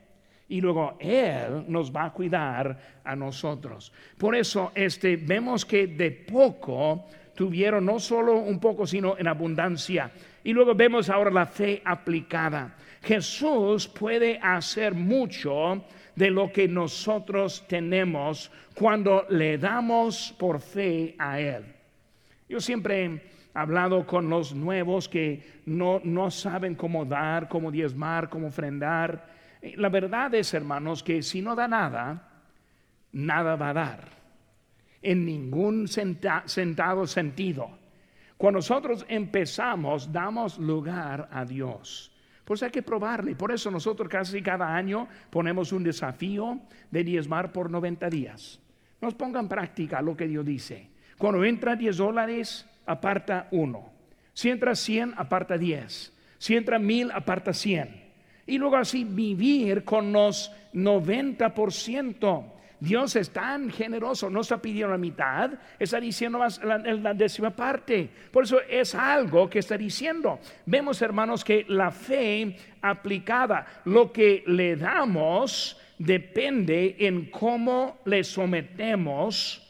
y 0.49 0.61
luego 0.61 0.97
Él 0.99 1.65
nos 1.69 1.95
va 1.95 2.07
a 2.07 2.13
cuidar 2.13 3.01
a 3.05 3.15
nosotros. 3.15 3.93
Por 4.17 4.35
eso 4.35 4.73
este, 4.75 5.17
vemos 5.17 5.65
que 5.65 5.87
de 5.87 6.11
poco 6.11 7.07
tuvieron 7.35 7.85
no 7.85 8.01
solo 8.01 8.39
un 8.39 8.59
poco, 8.59 8.87
sino 8.87 9.17
en 9.19 9.29
abundancia. 9.29 10.11
Y 10.43 10.53
luego 10.53 10.75
vemos 10.75 11.11
ahora 11.11 11.31
la 11.31 11.47
fe 11.47 11.83
aplicada. 11.85 12.75
Jesús 13.03 13.87
puede 13.87 14.39
hacer 14.43 14.95
mucho 14.95 15.85
de 16.17 16.31
lo 16.31 16.51
que 16.51 16.67
nosotros 16.67 17.65
tenemos 17.69 18.51
cuando 18.75 19.25
le 19.29 19.59
damos 19.59 20.35
por 20.37 20.61
fe 20.61 21.15
a 21.19 21.39
Él. 21.39 21.65
Yo 22.49 22.61
siempre 22.61 23.05
he 23.05 23.21
hablado 23.55 24.07
con 24.07 24.29
los 24.31 24.55
nuevos 24.55 25.09
que 25.09 25.61
no, 25.67 26.01
no 26.03 26.31
saben 26.31 26.75
cómo 26.75 27.05
dar, 27.05 27.49
cómo 27.49 27.71
diezmar, 27.71 28.29
cómo 28.29 28.49
ofrendar. 28.49 29.38
Eh, 29.63 29.75
la 29.77 29.89
verdad 29.89 30.35
es, 30.35 30.55
hermanos, 30.55 31.03
que 31.03 31.23
si 31.23 31.43
no 31.43 31.55
da 31.55 31.69
nada, 31.69 32.29
nada 33.13 33.57
va 33.57 33.71
a 33.71 33.75
dar. 33.75 34.09
En 35.03 35.25
ningún 35.25 35.87
sentado 35.89 37.07
sentido. 37.07 37.71
Cuando 38.37 38.59
nosotros 38.59 39.07
empezamos, 39.09 40.13
damos 40.13 40.59
lugar 40.59 41.29
a 41.33 41.45
Dios. 41.45 42.13
Pues 42.45 42.63
hay 42.63 42.71
que 42.71 42.83
probarle. 42.83 43.35
Por 43.37 43.53
eso 43.53 43.71
nosotros 43.71 44.09
casi 44.09 44.43
cada 44.43 44.75
año 44.75 45.09
ponemos 45.31 45.73
un 45.73 45.85
desafío 45.85 46.61
de 46.91 47.05
diezmar 47.05 47.53
por 47.53 47.71
90 47.71 48.09
días. 48.11 48.61
Nos 49.01 49.15
ponga 49.15 49.39
en 49.39 49.49
práctica 49.49 50.03
lo 50.03 50.17
que 50.17 50.27
Dios 50.27 50.45
dice. 50.45 50.91
Cuando 51.17 51.45
entra 51.45 51.77
10 51.77 51.97
dólares, 51.97 52.67
aparta 52.87 53.49
uno. 53.53 53.93
Si 54.33 54.51
entra 54.51 54.75
100, 54.75 55.15
aparta 55.17 55.59
10. 55.59 56.13
Si 56.39 56.57
entra 56.57 56.79
1000, 56.79 57.13
aparta 57.13 57.53
100 57.53 58.08
y 58.49 58.59
luego 58.59 58.77
así 58.77 59.05
vivir 59.05 59.85
con 59.85 60.13
los 60.13 60.51
90%. 60.75 62.53
Dios 62.81 63.17
es 63.17 63.31
tan 63.31 63.71
generoso, 63.71 64.31
no 64.31 64.41
está 64.41 64.63
pidiendo 64.63 64.93
la 64.93 64.99
mitad, 64.99 65.51
está 65.79 66.01
diciendo 66.01 66.39
más 66.39 66.63
la, 66.63 66.79
la, 66.79 67.13
décima 67.13 67.51
parte. 67.51 68.09
Por 68.31 68.45
eso 68.45 68.61
es 68.69 68.95
algo 68.95 69.51
que 69.51 69.59
está 69.59 69.77
diciendo. 69.77 70.39
Vemos, 70.65 71.03
hermanos, 71.03 71.45
que 71.45 71.67
la 71.69 71.91
fe 71.91 72.57
aplicada, 72.81 73.83
lo 73.85 74.13
que 74.13 74.45
le 74.47 74.77
damos, 74.77 75.77
depende 75.99 76.97
en 77.01 77.31
cómo 77.31 77.99
le 78.05 78.23
sometemos 78.23 79.63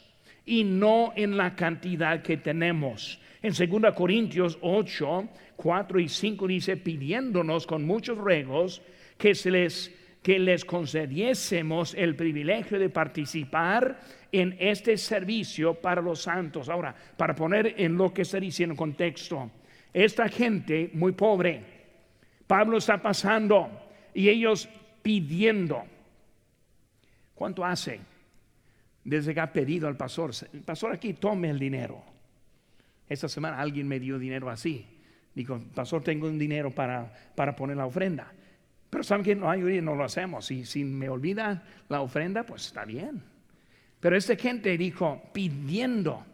y 0.45 0.65
no 0.65 1.13
en 1.17 1.37
la 1.37 1.57
cantidad 1.57 2.23
que 2.23 2.37
tenemos. 2.37 3.19
En 3.41 3.53
2 3.53 3.95
Corintios 3.95 4.59
8, 4.61 5.29
4 5.59 5.99
y 5.99 6.09
5 6.09 6.47
dice, 6.47 6.77
pidiéndonos 6.77 7.67
con 7.67 7.85
muchos 7.85 8.17
ruegos 8.17 8.81
que, 9.19 9.35
se 9.35 9.51
les, 9.51 9.93
que 10.23 10.39
les 10.39 10.65
concediésemos 10.65 11.95
el 11.95 12.15
privilegio 12.15 12.79
de 12.79 12.89
participar 12.89 13.99
en 14.31 14.57
este 14.61 14.97
servicio 14.97 15.75
para 15.75 16.01
los 16.01 16.23
santos. 16.23 16.69
Ahora, 16.69 16.95
para 17.17 17.35
poner 17.35 17.75
en 17.77 17.97
lo 17.97 18.15
que 18.15 18.23
está 18.23 18.39
diciendo 18.39 18.75
en 18.75 18.77
contexto, 18.77 19.51
esta 19.93 20.29
gente 20.29 20.91
muy 20.93 21.11
pobre, 21.11 21.65
Pablo 22.47 22.79
está 22.79 23.03
pasando 23.03 23.69
y 24.15 24.29
ellos 24.29 24.69
pidiendo. 25.03 25.83
¿Cuánto 27.35 27.65
hace? 27.65 27.99
Desde 29.03 29.35
que 29.35 29.41
ha 29.41 29.53
pedido 29.53 29.89
al 29.89 29.97
pastor, 29.97 30.31
el 30.53 30.61
pastor 30.61 30.93
aquí 30.93 31.15
tome 31.15 31.51
el 31.51 31.59
dinero. 31.59 32.01
Esta 33.09 33.29
semana 33.29 33.59
alguien 33.59 33.89
me 33.89 33.99
dio 33.99 34.21
dinero 34.21 34.51
así. 34.51 34.98
Digo, 35.35 35.61
pastor, 35.75 36.03
tengo 36.03 36.27
un 36.27 36.39
dinero 36.39 36.71
para, 36.71 37.13
para 37.35 37.55
poner 37.55 37.77
la 37.77 37.87
ofrenda. 37.87 38.33
Pero 38.91 39.05
saben 39.05 39.25
que 39.25 39.35
no, 39.35 39.55
no 39.55 39.95
lo 39.95 40.05
hacemos. 40.05 40.51
Y 40.51 40.65
si 40.65 40.85
me 40.85 41.09
olvida 41.09 41.63
la 41.89 42.01
ofrenda, 42.01 42.45
pues 42.45 42.67
está 42.67 42.85
bien. 42.85 43.23
Pero 44.01 44.17
esta 44.17 44.37
gente 44.37 44.77
dijo, 44.77 45.23
pidiendo. 45.33 46.25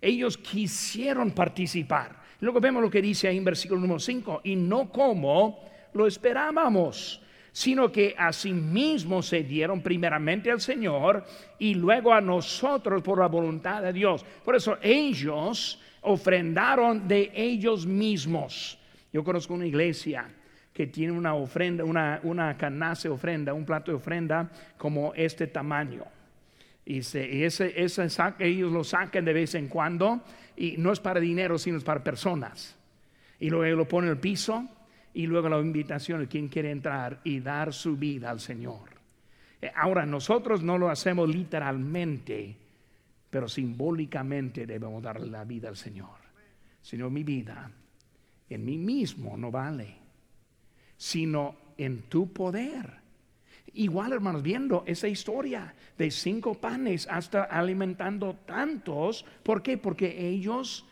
Ellos 0.00 0.36
quisieron 0.36 1.30
participar. 1.30 2.20
Luego 2.40 2.60
vemos 2.60 2.82
lo 2.82 2.90
que 2.90 3.00
dice 3.00 3.28
ahí 3.28 3.38
en 3.38 3.44
versículo 3.44 3.80
número 3.80 4.00
5. 4.00 4.42
Y 4.44 4.56
no 4.56 4.90
como 4.90 5.64
lo 5.94 6.06
esperábamos 6.06 7.22
sino 7.52 7.92
que 7.92 8.14
asimismo 8.16 9.22
se 9.22 9.42
dieron 9.42 9.82
primeramente 9.82 10.50
al 10.50 10.60
Señor 10.60 11.24
y 11.58 11.74
luego 11.74 12.12
a 12.12 12.20
nosotros 12.20 13.02
por 13.02 13.18
la 13.18 13.28
voluntad 13.28 13.82
de 13.82 13.92
Dios. 13.92 14.24
Por 14.42 14.56
eso 14.56 14.78
ellos 14.80 15.78
ofrendaron 16.02 17.08
de 17.08 17.30
ellos 17.34 17.86
mismos. 17.86 18.78
Yo 19.12 19.24
conozco 19.24 19.54
una 19.54 19.66
iglesia 19.66 20.28
que 20.72 20.86
tiene 20.86 21.12
una 21.12 21.34
ofrenda, 21.34 21.84
una, 21.84 22.20
una 22.22 22.56
canasta 22.56 23.08
de 23.08 23.14
ofrenda, 23.14 23.52
un 23.52 23.64
plato 23.64 23.90
de 23.90 23.96
ofrenda 23.96 24.50
como 24.78 25.12
este 25.14 25.46
tamaño. 25.46 26.04
Y, 26.84 27.02
se, 27.02 27.44
ese, 27.44 27.80
ese 27.80 28.06
ellos 28.38 28.72
lo 28.72 28.82
sacan 28.82 29.24
de 29.24 29.32
vez 29.32 29.54
en 29.54 29.68
cuando 29.68 30.22
y 30.56 30.76
no 30.78 30.92
es 30.92 31.00
para 31.00 31.20
dinero, 31.20 31.58
sino 31.58 31.76
es 31.78 31.84
para 31.84 32.02
personas. 32.02 32.76
Y 33.38 33.50
luego 33.50 33.76
lo 33.76 33.88
ponen 33.88 34.08
en 34.08 34.16
el 34.16 34.20
piso 34.20 34.68
y 35.14 35.26
luego 35.26 35.48
la 35.48 35.58
invitación 35.58 36.20
de 36.20 36.28
quien 36.28 36.48
quiere 36.48 36.70
entrar 36.70 37.20
y 37.24 37.40
dar 37.40 37.72
su 37.72 37.96
vida 37.96 38.30
al 38.30 38.40
Señor. 38.40 38.90
Eh, 39.60 39.70
ahora, 39.76 40.06
nosotros 40.06 40.62
no 40.62 40.78
lo 40.78 40.88
hacemos 40.88 41.28
literalmente, 41.28 42.56
pero 43.32 43.48
simbólicamente 43.48 44.66
debemos 44.66 45.02
darle 45.02 45.30
la 45.30 45.42
vida 45.46 45.70
al 45.70 45.76
Señor. 45.76 46.18
Señor, 46.82 47.10
mi 47.10 47.24
vida 47.24 47.72
en 48.50 48.62
mí 48.62 48.76
mismo 48.76 49.38
no 49.38 49.50
vale, 49.50 49.96
sino 50.98 51.56
en 51.78 52.02
tu 52.10 52.30
poder. 52.30 52.92
Igual, 53.72 54.12
hermanos, 54.12 54.42
viendo 54.42 54.84
esa 54.86 55.08
historia 55.08 55.74
de 55.96 56.10
cinco 56.10 56.60
panes 56.60 57.08
hasta 57.10 57.44
alimentando 57.44 58.36
tantos, 58.44 59.24
¿por 59.42 59.62
qué? 59.62 59.78
Porque 59.78 60.28
ellos 60.28 60.84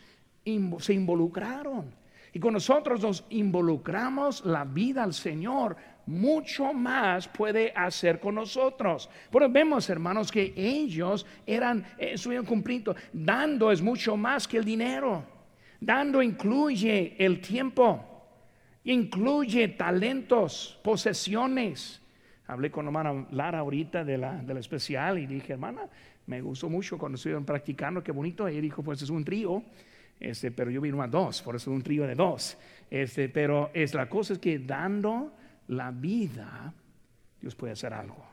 se 0.79 0.95
involucraron. 0.95 1.95
Y 2.33 2.41
con 2.41 2.55
nosotros 2.55 3.03
nos 3.03 3.27
involucramos 3.29 4.47
la 4.47 4.65
vida 4.65 5.03
al 5.03 5.13
Señor, 5.13 5.77
mucho 6.07 6.73
más 6.73 7.29
puede 7.29 7.73
hacer 7.75 8.21
con 8.21 8.35
nosotros. 8.35 9.09
Pero 9.31 9.49
vemos, 9.49 9.89
hermanos, 9.91 10.31
que 10.31 10.53
ellos 10.57 11.27
eran, 11.47 11.85
estuvieron 11.99 12.47
cumpliendo. 12.47 12.95
Dando 13.13 13.71
es 13.71 13.81
mucho 13.81 14.17
más 14.17 14.49
que 14.49 14.59
el 14.59 14.65
dinero. 14.65 15.25
Dando 15.81 16.23
incluye 16.23 17.17
el 17.19 17.41
tiempo, 17.41 18.05
incluye 18.85 19.69
talentos, 19.69 20.79
posesiones. 20.83 22.03
Hablé 22.47 22.71
con 22.71 22.87
hermana 22.87 23.27
Lara 23.31 23.61
ahorita 23.61 24.05
de 24.05 24.19
la, 24.19 24.35
de 24.35 24.59
especial 24.59 25.19
y 25.19 25.27
dije, 25.27 25.53
hermana, 25.53 25.89
me 26.27 26.41
gustó 26.43 26.69
mucho 26.69 26.99
cuando 26.99 27.17
estuvieron 27.17 27.45
practicando, 27.45 28.03
qué 28.03 28.13
bonito. 28.13 28.49
Y 28.49 28.61
dijo, 28.61 28.83
pues 28.83 29.01
es 29.03 29.11
un 29.11 29.25
trío. 29.25 29.63
Este, 30.19 30.51
pero 30.51 30.71
yo 30.71 30.83
vino 30.83 31.01
a 31.01 31.09
dos, 31.09 31.41
por 31.41 31.57
eso 31.57 31.71
un 31.71 31.83
trío 31.83 32.07
de 32.07 32.15
dos. 32.15 32.59
Este, 32.91 33.29
pero 33.31 33.71
es 33.73 33.95
la 33.95 34.09
cosa 34.09 34.35
es 34.35 34.39
que 34.39 34.59
dando 34.59 35.33
la 35.71 35.91
vida, 35.91 36.73
Dios 37.41 37.55
puede 37.55 37.73
hacer 37.73 37.95
algo. 37.95 38.25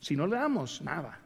Si 0.00 0.16
no 0.16 0.26
le 0.26 0.36
damos 0.36 0.80
nada. 0.82 1.20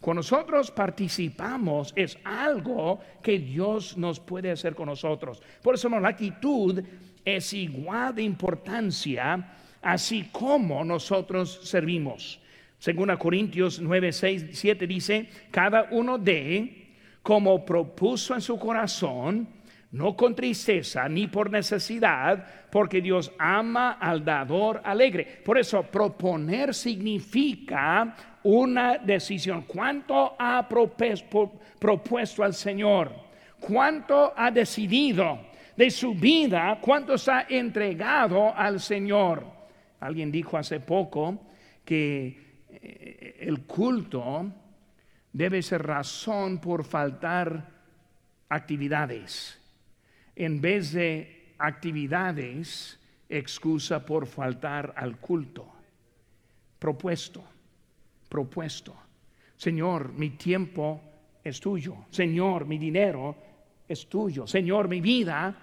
Cuando 0.00 0.18
nosotros 0.18 0.70
participamos 0.70 1.92
es 1.96 2.18
algo 2.24 3.00
que 3.22 3.38
Dios 3.38 3.96
nos 3.96 4.20
puede 4.20 4.50
hacer 4.50 4.74
con 4.74 4.86
nosotros. 4.86 5.42
Por 5.62 5.74
eso 5.76 5.88
la 5.88 6.08
actitud 6.08 6.82
es 7.24 7.52
igual 7.54 8.14
de 8.14 8.22
importancia 8.22 9.56
así 9.80 10.28
como 10.30 10.84
nosotros 10.84 11.60
servimos. 11.62 12.38
Según 12.78 13.16
Corintios 13.16 13.80
9, 13.80 14.12
6, 14.12 14.46
7 14.52 14.86
dice, 14.86 15.28
cada 15.50 15.88
uno 15.90 16.18
de 16.18 16.84
como 17.22 17.64
propuso 17.64 18.34
en 18.34 18.42
su 18.42 18.58
corazón, 18.58 19.48
no 19.94 20.16
con 20.16 20.34
tristeza 20.34 21.08
ni 21.08 21.28
por 21.28 21.50
necesidad, 21.50 22.44
porque 22.68 23.00
Dios 23.00 23.30
ama 23.38 23.92
al 23.92 24.24
dador 24.24 24.80
alegre. 24.84 25.24
Por 25.44 25.56
eso 25.56 25.84
proponer 25.84 26.74
significa 26.74 28.16
una 28.42 28.98
decisión. 28.98 29.62
¿Cuánto 29.62 30.34
ha 30.36 30.68
propuesto 30.68 32.42
al 32.42 32.54
Señor? 32.54 33.12
¿Cuánto 33.60 34.34
ha 34.36 34.50
decidido 34.50 35.38
de 35.76 35.88
su 35.92 36.12
vida? 36.12 36.76
¿Cuánto 36.80 37.16
se 37.16 37.30
ha 37.30 37.46
entregado 37.48 38.52
al 38.52 38.80
Señor? 38.80 39.46
Alguien 40.00 40.32
dijo 40.32 40.58
hace 40.58 40.80
poco 40.80 41.38
que 41.84 42.66
eh, 42.68 43.36
el 43.42 43.62
culto 43.62 44.50
debe 45.32 45.62
ser 45.62 45.86
razón 45.86 46.58
por 46.58 46.82
faltar 46.82 47.64
actividades. 48.48 49.60
En 50.36 50.60
vez 50.60 50.92
de 50.92 51.54
actividades, 51.58 52.98
excusa 53.28 54.04
por 54.04 54.26
faltar 54.26 54.92
al 54.96 55.18
culto. 55.18 55.66
Propuesto, 56.78 57.44
propuesto. 58.28 58.94
Señor, 59.56 60.12
mi 60.12 60.30
tiempo 60.30 61.00
es 61.42 61.60
tuyo. 61.60 62.06
Señor, 62.10 62.66
mi 62.66 62.78
dinero 62.78 63.36
es 63.88 64.08
tuyo. 64.08 64.46
Señor, 64.46 64.88
mi 64.88 65.00
vida 65.00 65.54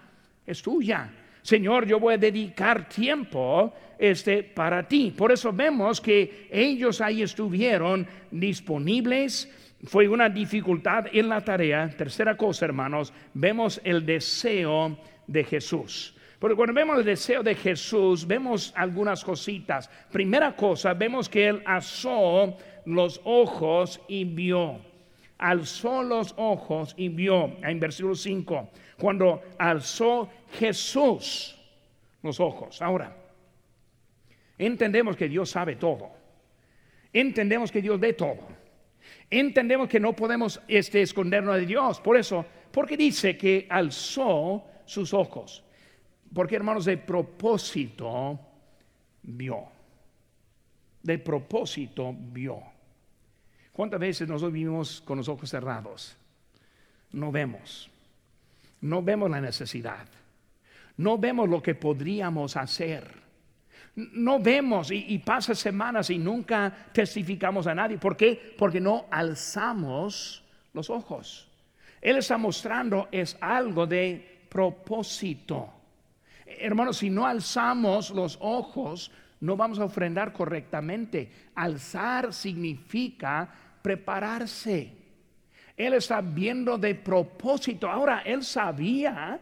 es 0.46 0.62
tuya. 0.62 1.12
Señor, 1.42 1.88
yo 1.88 2.00
voy 2.00 2.14
a 2.14 2.18
dedicar 2.18 2.88
tiempo 2.88 3.74
este 3.98 4.44
para 4.44 4.88
ti. 4.88 5.14
Por 5.16 5.32
eso 5.32 5.52
vemos 5.52 6.00
que 6.00 6.48
ellos 6.52 7.02
ahí 7.02 7.24
estuvieron 7.24 8.08
disponibles 8.30 9.50
fue 9.84 10.08
una 10.08 10.30
dificultad 10.30 11.06
en 11.12 11.30
la 11.30 11.42
tarea. 11.42 11.90
Tercera 11.90 12.38
cosa, 12.38 12.66
hermanos, 12.66 13.14
vemos 13.34 13.82
el 13.84 14.06
deseo 14.06 14.98
de 15.28 15.44
Jesús. 15.44 16.16
Porque 16.40 16.56
cuando 16.56 16.74
vemos 16.74 16.98
el 16.98 17.06
deseo 17.06 17.44
de 17.44 17.56
Jesús, 17.56 18.26
vemos 18.26 18.74
algunas 18.76 19.24
cositas. 19.24 19.90
Primera 20.12 20.56
cosa, 20.56 20.94
vemos 20.94 21.30
que 21.30 21.48
él 21.48 21.64
alzó 21.66 22.58
los 22.86 23.22
ojos 23.24 24.02
y 24.08 24.26
vio. 24.26 24.80
Alzó 25.38 26.04
los 26.04 26.34
ojos 26.38 26.94
y 26.98 27.10
vio. 27.10 27.58
En 27.64 27.80
versículo 27.80 28.16
5, 28.16 28.70
cuando 29.00 29.42
alzó 29.58 30.30
Jesús 30.54 31.58
los 32.22 32.40
ojos. 32.40 32.82
Ahora, 32.82 33.16
entendemos 34.58 35.16
que 35.16 35.28
Dios 35.28 35.50
sabe 35.50 35.76
todo. 35.76 36.12
Entendemos 37.14 37.72
que 37.72 37.82
Dios 37.82 38.00
ve 38.00 38.14
todo 38.14 38.61
entendemos 39.32 39.88
que 39.88 40.00
no 40.00 40.14
podemos 40.14 40.62
este, 40.68 41.02
escondernos 41.02 41.56
de 41.56 41.66
Dios. 41.66 42.00
Por 42.02 42.18
eso, 42.18 42.46
porque 42.72 42.98
dice 42.98 43.38
que 43.38 43.66
alzó 43.70 44.66
sus 44.86 45.14
ojos. 45.14 45.64
Porque 46.34 46.58
hermanos, 46.58 46.86
de 46.86 46.98
propósito 46.98 48.40
vio. 49.24 49.64
De 51.02 51.18
propósito 51.18 52.14
vio. 52.16 52.62
¿Cuántas 53.72 54.00
veces 54.00 54.28
nosotros 54.28 54.54
vivimos 54.54 55.02
con 55.02 55.18
los 55.18 55.30
ojos 55.30 55.50
cerrados? 55.50 56.18
No 57.14 57.32
vemos. 57.32 57.90
No 58.82 59.02
vemos 59.02 59.30
la 59.30 59.40
necesidad. 59.40 60.08
No 60.98 61.18
vemos 61.18 61.50
lo 61.50 61.62
que 61.62 61.74
podríamos 61.74 62.58
hacer 62.58 63.21
no 63.96 64.40
vemos 64.40 64.90
y, 64.92 65.18
pasa 65.20 65.54
semanas 65.54 66.10
y 66.10 66.18
nunca 66.18 66.74
testificamos 66.94 67.68
a 67.68 67.76
nadie. 67.76 67.98
¿Por 67.98 68.16
qué? 68.16 68.56
Porque 68.58 68.80
no 68.80 69.06
alzamos 69.12 70.44
los 70.74 70.90
ojos. 70.90 71.50
Él 72.02 72.18
está 72.18 72.38
mostrando 72.38 73.10
es 73.12 73.38
algo 73.42 73.86
de 73.86 74.46
propósito. 74.50 75.74
Hermanos, 76.46 76.98
si 76.98 77.10
no 77.10 77.26
alzamos 77.26 78.12
los 78.12 78.38
ojos, 78.42 79.12
no 79.42 79.58
vamos 79.58 79.80
a 79.80 79.86
ofrendar 79.86 80.34
correctamente. 80.34 81.32
Alzar 81.56 82.34
significa 82.34 83.50
prepararse. 83.82 84.94
Él 85.76 85.94
está 85.94 86.22
viendo 86.22 86.78
de 86.78 86.96
propósito. 86.96 87.90
Ahora, 87.90 88.22
él 88.26 88.44
sabía 88.44 89.40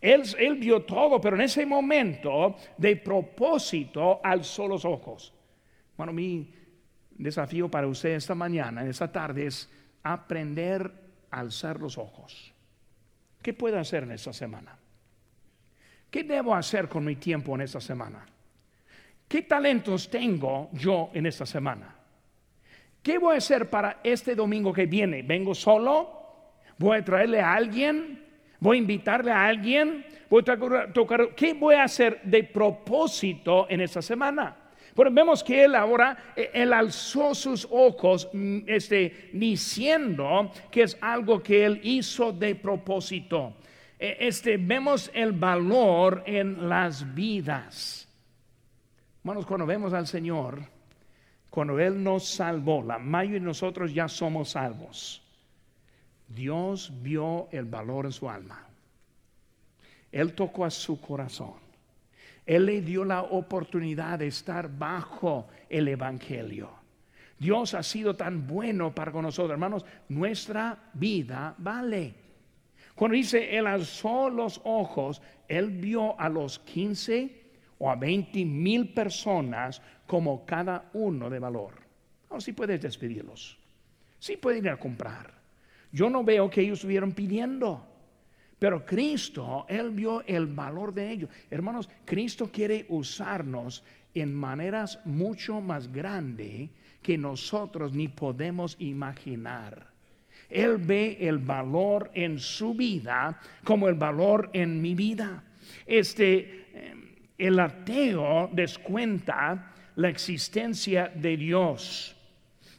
él, 0.00 0.56
vio 0.56 0.82
todo, 0.82 1.20
pero 1.20 1.36
en 1.36 1.42
ese 1.42 1.66
momento 1.66 2.56
de 2.76 2.96
propósito 2.96 4.20
alzó 4.22 4.66
los 4.66 4.84
ojos. 4.84 5.34
Bueno, 5.96 6.12
mi 6.12 6.50
desafío 7.10 7.70
para 7.70 7.86
usted 7.86 8.10
esta 8.10 8.34
mañana, 8.34 8.86
esta 8.86 9.12
tarde, 9.12 9.46
es 9.46 9.70
aprender 10.02 10.90
a 11.30 11.40
alzar 11.40 11.78
los 11.78 11.98
ojos. 11.98 12.52
¿Qué 13.42 13.52
puedo 13.52 13.78
hacer 13.78 14.04
en 14.04 14.12
esta 14.12 14.32
semana? 14.32 14.78
¿Qué 16.10 16.24
debo 16.24 16.54
hacer 16.54 16.88
con 16.88 17.04
mi 17.04 17.16
tiempo 17.16 17.54
en 17.54 17.60
esta 17.60 17.80
semana? 17.80 18.24
¿Qué 19.28 19.42
talentos 19.42 20.10
tengo 20.10 20.70
yo 20.72 21.10
en 21.12 21.26
esta 21.26 21.44
semana? 21.44 21.94
¿Qué 23.02 23.18
voy 23.18 23.34
a 23.34 23.38
hacer 23.38 23.68
para 23.68 24.00
este 24.02 24.34
domingo 24.34 24.72
que 24.72 24.86
viene? 24.86 25.22
¿Vengo 25.22 25.54
solo? 25.54 26.52
¿Voy 26.78 26.98
a 26.98 27.04
traerle 27.04 27.40
a 27.40 27.54
alguien? 27.54 28.29
Voy 28.60 28.76
a 28.76 28.80
invitarle 28.80 29.32
a 29.32 29.46
alguien, 29.46 30.04
voy 30.28 30.44
a 30.46 30.92
tocar, 30.92 31.34
¿qué 31.34 31.54
voy 31.54 31.74
a 31.74 31.84
hacer 31.84 32.20
de 32.22 32.44
propósito 32.44 33.66
en 33.68 33.80
esta 33.80 34.00
semana? 34.02 34.56
Pero 34.94 35.10
vemos 35.10 35.42
que 35.42 35.64
él 35.64 35.74
ahora, 35.74 36.32
eh, 36.36 36.50
él 36.52 36.72
alzó 36.72 37.34
sus 37.34 37.66
ojos, 37.70 38.28
mm, 38.32 38.58
este, 38.66 39.30
diciendo 39.32 40.50
que 40.70 40.82
es 40.82 40.98
algo 41.00 41.42
que 41.42 41.64
él 41.64 41.80
hizo 41.82 42.32
de 42.32 42.54
propósito. 42.54 43.54
E- 43.98 44.16
Este, 44.20 44.56
vemos 44.56 45.10
el 45.14 45.32
valor 45.32 46.22
en 46.26 46.68
las 46.68 47.14
vidas. 47.14 48.08
Hermanos, 49.20 49.46
cuando 49.46 49.66
vemos 49.66 49.92
al 49.92 50.06
Señor, 50.06 50.60
cuando 51.50 51.78
Él 51.78 52.02
nos 52.02 52.26
salvó, 52.26 52.82
la 52.82 52.98
mayoría 52.98 53.40
de 53.40 53.46
nosotros 53.46 53.92
ya 53.92 54.08
somos 54.08 54.50
salvos. 54.50 55.22
Dios 56.30 56.92
vio 57.02 57.48
el 57.50 57.64
valor 57.64 58.06
en 58.06 58.12
su 58.12 58.30
alma. 58.30 58.64
Él 60.12 60.32
tocó 60.34 60.64
a 60.64 60.70
su 60.70 61.00
corazón. 61.00 61.54
Él 62.46 62.66
le 62.66 62.80
dio 62.80 63.04
la 63.04 63.22
oportunidad 63.22 64.18
de 64.18 64.28
estar 64.28 64.70
bajo 64.76 65.48
el 65.68 65.88
Evangelio. 65.88 66.70
Dios 67.38 67.74
ha 67.74 67.82
sido 67.82 68.14
tan 68.14 68.46
bueno 68.46 68.94
para 68.94 69.12
con 69.12 69.22
nosotros, 69.22 69.52
hermanos. 69.52 69.84
Nuestra 70.08 70.90
vida 70.94 71.54
vale. 71.58 72.14
Cuando 72.94 73.16
dice, 73.16 73.56
Él 73.56 73.66
alzó 73.66 74.28
los 74.28 74.60
ojos, 74.64 75.22
Él 75.48 75.70
vio 75.70 76.18
a 76.20 76.28
los 76.28 76.58
15 76.60 77.40
o 77.78 77.90
a 77.90 77.96
20 77.96 78.44
mil 78.44 78.92
personas 78.92 79.80
como 80.06 80.44
cada 80.44 80.90
uno 80.92 81.30
de 81.30 81.38
valor. 81.38 81.74
Ahora 82.28 82.40
sí 82.40 82.52
puedes 82.52 82.80
despedirlos. 82.80 83.58
Sí 84.18 84.36
pueden 84.36 84.64
ir 84.64 84.70
a 84.70 84.76
comprar. 84.76 85.39
Yo 85.92 86.08
no 86.08 86.24
veo 86.24 86.48
que 86.50 86.60
ellos 86.62 86.78
estuvieran 86.78 87.12
pidiendo. 87.12 87.86
Pero 88.58 88.84
Cristo, 88.84 89.64
Él 89.68 89.90
vio 89.90 90.22
el 90.26 90.46
valor 90.46 90.92
de 90.92 91.10
ellos. 91.10 91.30
Hermanos, 91.50 91.88
Cristo 92.04 92.50
quiere 92.52 92.84
usarnos 92.90 93.82
en 94.14 94.34
maneras 94.34 94.98
mucho 95.04 95.60
más 95.60 95.90
grandes 95.90 96.68
que 97.02 97.16
nosotros 97.16 97.94
ni 97.94 98.08
podemos 98.08 98.76
imaginar. 98.78 99.88
Él 100.50 100.76
ve 100.78 101.16
el 101.20 101.38
valor 101.38 102.10
en 102.12 102.38
su 102.38 102.74
vida 102.74 103.40
como 103.64 103.88
el 103.88 103.94
valor 103.94 104.50
en 104.52 104.82
mi 104.82 104.94
vida. 104.94 105.42
Este, 105.86 106.66
eh, 106.74 106.94
el 107.38 107.58
ateo 107.58 108.50
descuenta 108.52 109.72
la 109.96 110.08
existencia 110.08 111.10
de 111.14 111.36
Dios. 111.36 112.16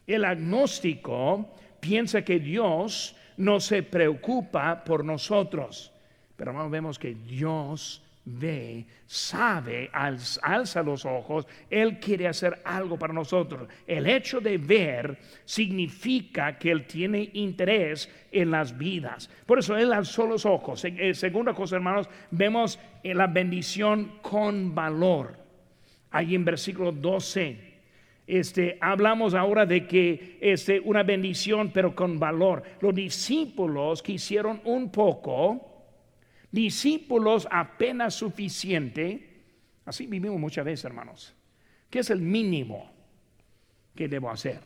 El 0.05 0.25
agnóstico 0.25 1.55
piensa 1.81 2.23
que 2.23 2.39
Dios 2.39 3.15
no 3.35 3.59
se 3.59 3.83
preocupa 3.83 4.83
por 4.85 5.03
nosotros. 5.03 5.91
Pero 6.37 6.51
hermanos, 6.51 6.71
vemos 6.71 6.97
que 6.99 7.13
Dios 7.13 8.01
ve, 8.23 8.85
sabe, 9.07 9.89
alz- 9.91 10.39
alza 10.43 10.83
los 10.83 11.05
ojos, 11.05 11.47
Él 11.71 11.99
quiere 11.99 12.27
hacer 12.27 12.61
algo 12.63 12.97
para 12.97 13.13
nosotros. 13.13 13.67
El 13.87 14.05
hecho 14.07 14.39
de 14.39 14.57
ver 14.59 15.17
significa 15.43 16.57
que 16.57 16.69
Él 16.71 16.85
tiene 16.85 17.29
interés 17.33 18.09
en 18.31 18.51
las 18.51 18.77
vidas. 18.77 19.29
Por 19.45 19.57
eso 19.59 19.75
Él 19.75 19.91
alzó 19.91 20.27
los 20.27 20.45
ojos. 20.45 20.81
Se- 20.81 20.95
eh, 21.09 21.13
segunda 21.15 21.53
cosa, 21.53 21.75
hermanos, 21.77 22.07
vemos 22.29 22.77
en 23.03 23.17
la 23.17 23.27
bendición 23.27 24.19
con 24.21 24.73
valor. 24.75 25.37
Ahí 26.11 26.35
en 26.35 26.45
versículo 26.45 26.91
12. 26.91 27.70
Este, 28.31 28.77
hablamos 28.79 29.33
ahora 29.33 29.65
de 29.65 29.85
que 29.85 30.37
este, 30.39 30.79
una 30.79 31.03
bendición, 31.03 31.69
pero 31.73 31.93
con 31.93 32.17
valor. 32.17 32.63
Los 32.79 32.95
discípulos 32.95 34.01
que 34.01 34.13
hicieron 34.13 34.61
un 34.63 34.89
poco, 34.89 35.83
discípulos 36.49 37.45
apenas 37.51 38.13
suficiente. 38.13 39.41
Así 39.83 40.07
vivimos 40.07 40.39
muchas 40.39 40.63
veces, 40.63 40.85
hermanos. 40.85 41.35
¿Qué 41.89 41.99
es 41.99 42.09
el 42.09 42.21
mínimo 42.21 42.89
que 43.93 44.07
debo 44.07 44.29
hacer? 44.29 44.61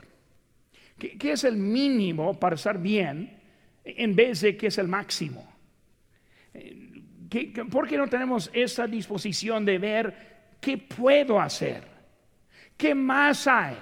¿Qué, 1.00 1.32
es 1.32 1.44
el 1.44 1.58
mínimo 1.58 2.40
para 2.40 2.54
estar 2.58 2.80
bien 2.80 3.36
en 3.84 4.16
vez 4.16 4.42
de 4.42 4.56
qué 4.56 4.68
es 4.68 4.78
el 4.78 4.88
máximo? 4.88 5.44
Eh, 6.54 7.02
¿Qué- 7.32 7.52
qué- 7.52 7.66
¿Por 7.66 7.88
qué 7.88 7.98
no 7.98 8.06
tenemos 8.08 8.52
esa 8.54 8.86
disposición 8.86 9.66
de 9.66 9.80
ver 9.80 10.14
qué 10.62 10.78
puedo 10.78 11.40
hacer? 11.42 11.95
¿Qué 12.78 12.94
más 12.94 13.48
hay? 13.48 13.76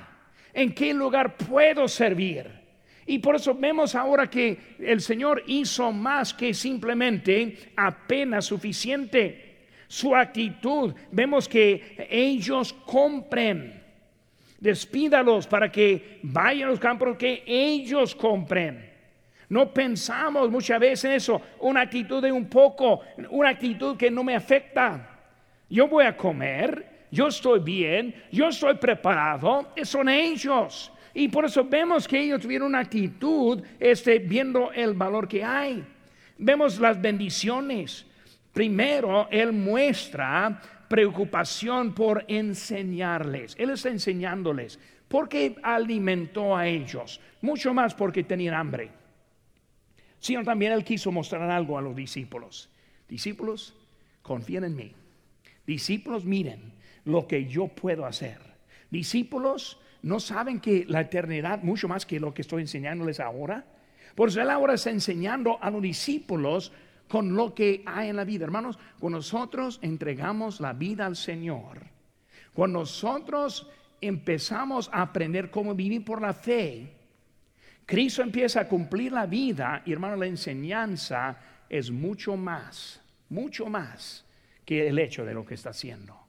¿En 0.53 0.73
qué 0.73 0.93
lugar 0.93 1.35
puedo 1.35 1.87
servir? 1.87 2.63
Y 3.05 3.19
por 3.19 3.35
eso 3.35 3.53
vemos 3.53 3.95
ahora 3.95 4.29
que 4.29 4.75
el 4.79 5.01
Señor 5.01 5.43
hizo 5.47 5.91
más 5.91 6.33
que 6.33 6.53
simplemente 6.53 7.71
apenas 7.75 8.45
suficiente. 8.45 9.67
Su 9.87 10.15
actitud, 10.15 10.93
vemos 11.11 11.47
que 11.47 12.07
ellos 12.09 12.73
compren. 12.73 13.81
Despídalos 14.59 15.45
para 15.45 15.71
que 15.71 16.19
vayan 16.23 16.69
a 16.69 16.71
los 16.71 16.79
campos 16.79 17.17
que 17.17 17.43
ellos 17.45 18.15
compren. 18.15 18.91
No 19.49 19.73
pensamos 19.73 20.49
muchas 20.49 20.79
veces 20.79 21.05
en 21.05 21.11
eso, 21.11 21.41
una 21.59 21.81
actitud 21.81 22.23
de 22.23 22.31
un 22.31 22.45
poco, 22.45 23.01
una 23.29 23.49
actitud 23.49 23.97
que 23.97 24.09
no 24.09 24.23
me 24.23 24.35
afecta. 24.35 25.19
Yo 25.69 25.87
voy 25.87 26.05
a 26.05 26.15
comer, 26.15 26.92
yo 27.13 27.27
estoy 27.27 27.59
bien, 27.59 28.15
yo 28.31 28.47
estoy 28.47 28.73
preparado, 28.73 29.71
son 29.83 30.09
ellos. 30.09 30.91
Y 31.13 31.27
por 31.27 31.45
eso 31.45 31.63
vemos 31.63 32.07
que 32.07 32.19
ellos 32.19 32.41
tuvieron 32.41 32.69
una 32.69 32.79
actitud 32.79 33.61
este, 33.79 34.17
viendo 34.17 34.71
el 34.71 34.95
valor 34.95 35.27
que 35.27 35.43
hay. 35.43 35.85
Vemos 36.39 36.79
las 36.79 36.99
bendiciones. 36.99 38.07
Primero, 38.51 39.27
Él 39.29 39.53
muestra 39.53 40.59
preocupación 40.87 41.93
por 41.93 42.25
enseñarles. 42.27 43.55
Él 43.59 43.69
está 43.69 43.89
enseñándoles. 43.89 44.79
porque 45.07 45.55
alimentó 45.61 46.57
a 46.57 46.65
ellos? 46.65 47.21
Mucho 47.41 47.75
más 47.75 47.93
porque 47.93 48.23
tenían 48.23 48.55
hambre. 48.55 48.89
Sino 50.17 50.43
también 50.43 50.71
Él 50.71 50.83
quiso 50.83 51.11
mostrar 51.11 51.47
algo 51.51 51.77
a 51.77 51.81
los 51.83 51.95
discípulos. 51.95 52.71
Discípulos, 53.07 53.75
confíen 54.23 54.63
en 54.63 54.75
mí. 54.75 54.91
Discípulos, 55.67 56.25
miren 56.25 56.73
lo 57.05 57.27
que 57.27 57.45
yo 57.45 57.67
puedo 57.67 58.05
hacer. 58.05 58.39
Discípulos, 58.89 59.79
no 60.03 60.19
saben 60.19 60.59
que 60.59 60.85
la 60.87 61.01
eternidad, 61.01 61.63
mucho 61.63 61.87
más 61.87 62.05
que 62.05 62.19
lo 62.19 62.33
que 62.33 62.41
estoy 62.41 62.61
enseñándoles 62.61 63.19
ahora. 63.19 63.65
Por 64.15 64.29
eso 64.29 64.41
Él 64.41 64.49
ahora 64.49 64.73
está 64.73 64.89
enseñando 64.89 65.57
a 65.61 65.69
los 65.71 65.81
discípulos 65.81 66.71
con 67.07 67.35
lo 67.35 67.53
que 67.53 67.83
hay 67.85 68.09
en 68.09 68.15
la 68.15 68.23
vida. 68.23 68.45
Hermanos, 68.45 68.77
cuando 68.99 69.19
nosotros 69.19 69.79
entregamos 69.81 70.59
la 70.59 70.73
vida 70.73 71.05
al 71.05 71.15
Señor, 71.15 71.79
cuando 72.53 72.79
nosotros 72.79 73.69
empezamos 74.01 74.89
a 74.91 75.01
aprender 75.01 75.49
cómo 75.49 75.73
vivir 75.73 76.03
por 76.03 76.21
la 76.21 76.33
fe, 76.33 76.93
Cristo 77.85 78.21
empieza 78.21 78.61
a 78.61 78.67
cumplir 78.67 79.11
la 79.11 79.25
vida 79.25 79.81
y 79.85 79.91
hermano, 79.91 80.15
la 80.15 80.25
enseñanza 80.25 81.37
es 81.69 81.91
mucho 81.91 82.37
más, 82.37 83.01
mucho 83.29 83.67
más 83.67 84.25
que 84.65 84.87
el 84.87 84.99
hecho 84.99 85.25
de 85.25 85.33
lo 85.33 85.45
que 85.45 85.55
está 85.55 85.71
haciendo. 85.71 86.22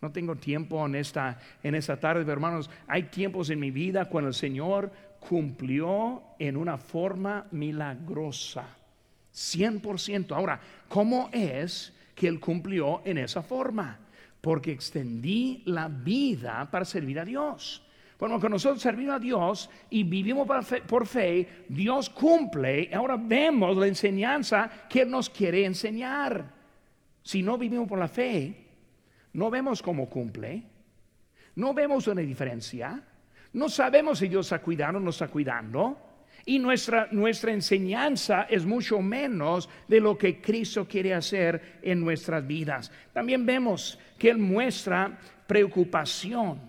No 0.00 0.10
tengo 0.10 0.36
tiempo 0.36 0.84
en 0.86 0.94
esta, 0.94 1.38
en 1.62 1.74
esta 1.74 1.98
tarde, 1.98 2.30
hermanos, 2.30 2.70
hay 2.86 3.04
tiempos 3.04 3.50
en 3.50 3.60
mi 3.60 3.70
vida 3.70 4.06
cuando 4.06 4.28
el 4.28 4.34
Señor 4.34 4.90
cumplió 5.18 6.22
en 6.38 6.56
una 6.56 6.78
forma 6.78 7.46
milagrosa. 7.50 8.66
100%. 9.32 10.32
Ahora, 10.32 10.60
¿cómo 10.88 11.28
es 11.32 11.92
que 12.14 12.28
Él 12.28 12.40
cumplió 12.40 13.02
en 13.04 13.18
esa 13.18 13.42
forma? 13.42 13.98
Porque 14.40 14.72
extendí 14.72 15.62
la 15.66 15.88
vida 15.88 16.68
para 16.70 16.84
servir 16.84 17.20
a 17.20 17.24
Dios. 17.24 17.82
Bueno, 18.18 18.34
cuando 18.34 18.56
nosotros 18.56 18.82
servimos 18.82 19.16
a 19.16 19.18
Dios 19.18 19.70
y 19.88 20.02
vivimos 20.02 20.46
por 20.46 20.62
fe, 20.64 20.82
por 20.82 21.06
fe, 21.06 21.64
Dios 21.68 22.10
cumple. 22.10 22.90
Ahora 22.92 23.16
vemos 23.16 23.76
la 23.76 23.86
enseñanza 23.86 24.70
que 24.88 25.02
Él 25.02 25.10
nos 25.10 25.30
quiere 25.30 25.64
enseñar. 25.64 26.44
Si 27.22 27.42
no 27.42 27.56
vivimos 27.56 27.88
por 27.88 27.98
la 27.98 28.08
fe, 28.08 28.69
no 29.32 29.50
vemos 29.50 29.82
cómo 29.82 30.08
cumple. 30.08 30.62
No 31.56 31.74
vemos 31.74 32.06
una 32.08 32.20
diferencia. 32.22 33.02
No 33.52 33.68
sabemos 33.68 34.18
si 34.18 34.28
Dios 34.28 34.46
está 34.46 34.60
cuidando 34.60 34.98
o 34.98 35.02
no 35.02 35.10
está 35.10 35.28
cuidando. 35.28 35.98
Y 36.46 36.58
nuestra, 36.58 37.08
nuestra 37.10 37.52
enseñanza 37.52 38.46
es 38.48 38.64
mucho 38.64 39.00
menos 39.00 39.68
de 39.86 40.00
lo 40.00 40.16
que 40.16 40.40
Cristo 40.40 40.86
quiere 40.88 41.14
hacer 41.14 41.78
en 41.82 42.00
nuestras 42.00 42.46
vidas. 42.46 42.90
También 43.12 43.44
vemos 43.44 43.98
que 44.18 44.30
Él 44.30 44.38
muestra 44.38 45.18
preocupación 45.46 46.60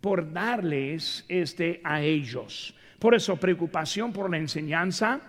por 0.00 0.32
darles 0.32 1.24
este 1.28 1.80
a 1.84 2.00
ellos. 2.00 2.74
Por 2.98 3.14
eso, 3.14 3.36
preocupación 3.36 4.12
por 4.12 4.30
la 4.30 4.38
enseñanza, 4.38 5.20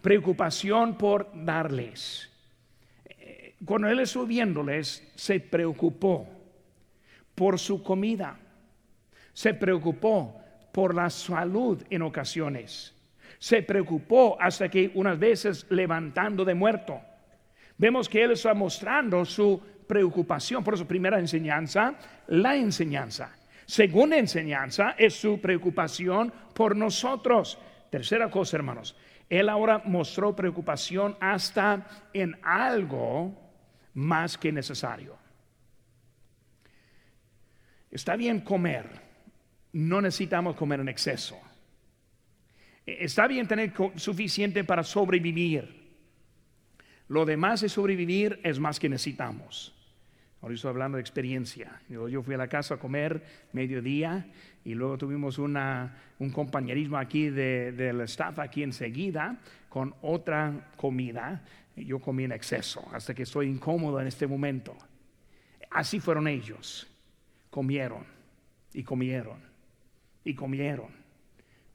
preocupación 0.00 0.96
por 0.96 1.30
darles. 1.34 2.31
Cuando 3.64 3.88
Él 3.88 4.00
estuvo 4.00 4.26
viéndoles, 4.26 5.12
se 5.14 5.38
preocupó 5.38 6.26
por 7.34 7.58
su 7.58 7.82
comida, 7.82 8.36
se 9.32 9.54
preocupó 9.54 10.40
por 10.72 10.94
la 10.94 11.08
salud 11.10 11.82
en 11.88 12.02
ocasiones, 12.02 12.94
se 13.38 13.62
preocupó 13.62 14.36
hasta 14.40 14.68
que 14.68 14.90
unas 14.94 15.18
veces 15.18 15.66
levantando 15.70 16.44
de 16.44 16.54
muerto. 16.54 17.00
Vemos 17.78 18.08
que 18.08 18.22
Él 18.22 18.32
está 18.32 18.52
mostrando 18.54 19.24
su 19.24 19.60
preocupación. 19.86 20.62
Por 20.62 20.74
eso, 20.74 20.86
primera 20.86 21.18
enseñanza, 21.18 21.94
la 22.28 22.56
enseñanza. 22.56 23.36
Segunda 23.66 24.16
enseñanza 24.16 24.94
es 24.98 25.14
su 25.14 25.40
preocupación 25.40 26.32
por 26.54 26.76
nosotros. 26.76 27.58
Tercera 27.90 28.30
cosa, 28.30 28.56
hermanos. 28.56 28.96
Él 29.28 29.48
ahora 29.48 29.82
mostró 29.84 30.36
preocupación 30.36 31.16
hasta 31.20 31.86
en 32.12 32.36
algo 32.42 33.41
más 33.94 34.38
que 34.38 34.52
necesario. 34.52 35.16
Está 37.90 38.16
bien 38.16 38.40
comer, 38.40 38.88
no 39.72 40.00
necesitamos 40.00 40.56
comer 40.56 40.80
en 40.80 40.88
exceso. 40.88 41.38
E, 42.86 43.04
está 43.04 43.26
bien 43.26 43.46
tener 43.46 43.72
suficiente 43.96 44.64
para 44.64 44.82
sobrevivir. 44.82 45.82
Lo 47.08 47.26
demás 47.26 47.60
de 47.60 47.68
sobrevivir 47.68 48.40
es 48.42 48.58
más 48.58 48.80
que 48.80 48.88
necesitamos. 48.88 49.74
Ahora 50.40 50.54
estoy 50.54 50.70
hablando 50.70 50.96
de 50.96 51.02
experiencia. 51.02 51.80
Yo, 51.88 52.22
fui 52.22 52.34
a 52.34 52.38
la 52.38 52.48
casa 52.48 52.74
a 52.74 52.78
comer 52.78 53.22
mediodía 53.52 54.26
y 54.64 54.74
luego 54.74 54.98
tuvimos 54.98 55.38
una, 55.38 55.94
un 56.18 56.30
compañerismo 56.30 56.96
aquí 56.96 57.30
del 57.30 58.00
staff 58.00 58.40
aquí 58.40 58.64
enseguida 58.64 59.38
con 59.68 59.94
otra 60.02 60.72
comida. 60.76 61.44
Yo 61.76 61.98
comí 61.98 62.24
en 62.24 62.32
exceso 62.32 62.86
hasta 62.92 63.14
que 63.14 63.22
estoy 63.22 63.48
incómodo 63.48 64.00
en 64.00 64.06
este 64.06 64.26
momento. 64.26 64.76
Así 65.70 66.00
fueron 66.00 66.28
ellos. 66.28 66.86
Comieron 67.50 68.06
y 68.72 68.82
comieron 68.82 69.42
y 70.24 70.34
comieron 70.34 71.02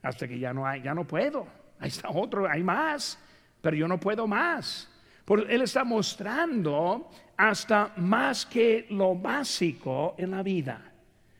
hasta 0.02 0.26
que 0.26 0.38
ya 0.38 0.52
no 0.52 0.66
hay, 0.66 0.82
ya 0.82 0.94
no 0.94 1.06
puedo. 1.06 1.46
Ahí 1.78 1.88
está 1.88 2.10
otro, 2.10 2.48
hay 2.48 2.62
más, 2.62 3.18
pero 3.60 3.76
yo 3.76 3.88
no 3.88 3.98
puedo 3.98 4.26
más. 4.26 4.90
Porque 5.24 5.54
él 5.54 5.62
está 5.62 5.84
mostrando 5.84 7.10
hasta 7.36 7.92
más 7.96 8.46
que 8.46 8.86
lo 8.90 9.14
básico 9.14 10.14
en 10.18 10.30
la 10.30 10.42
vida. 10.42 10.92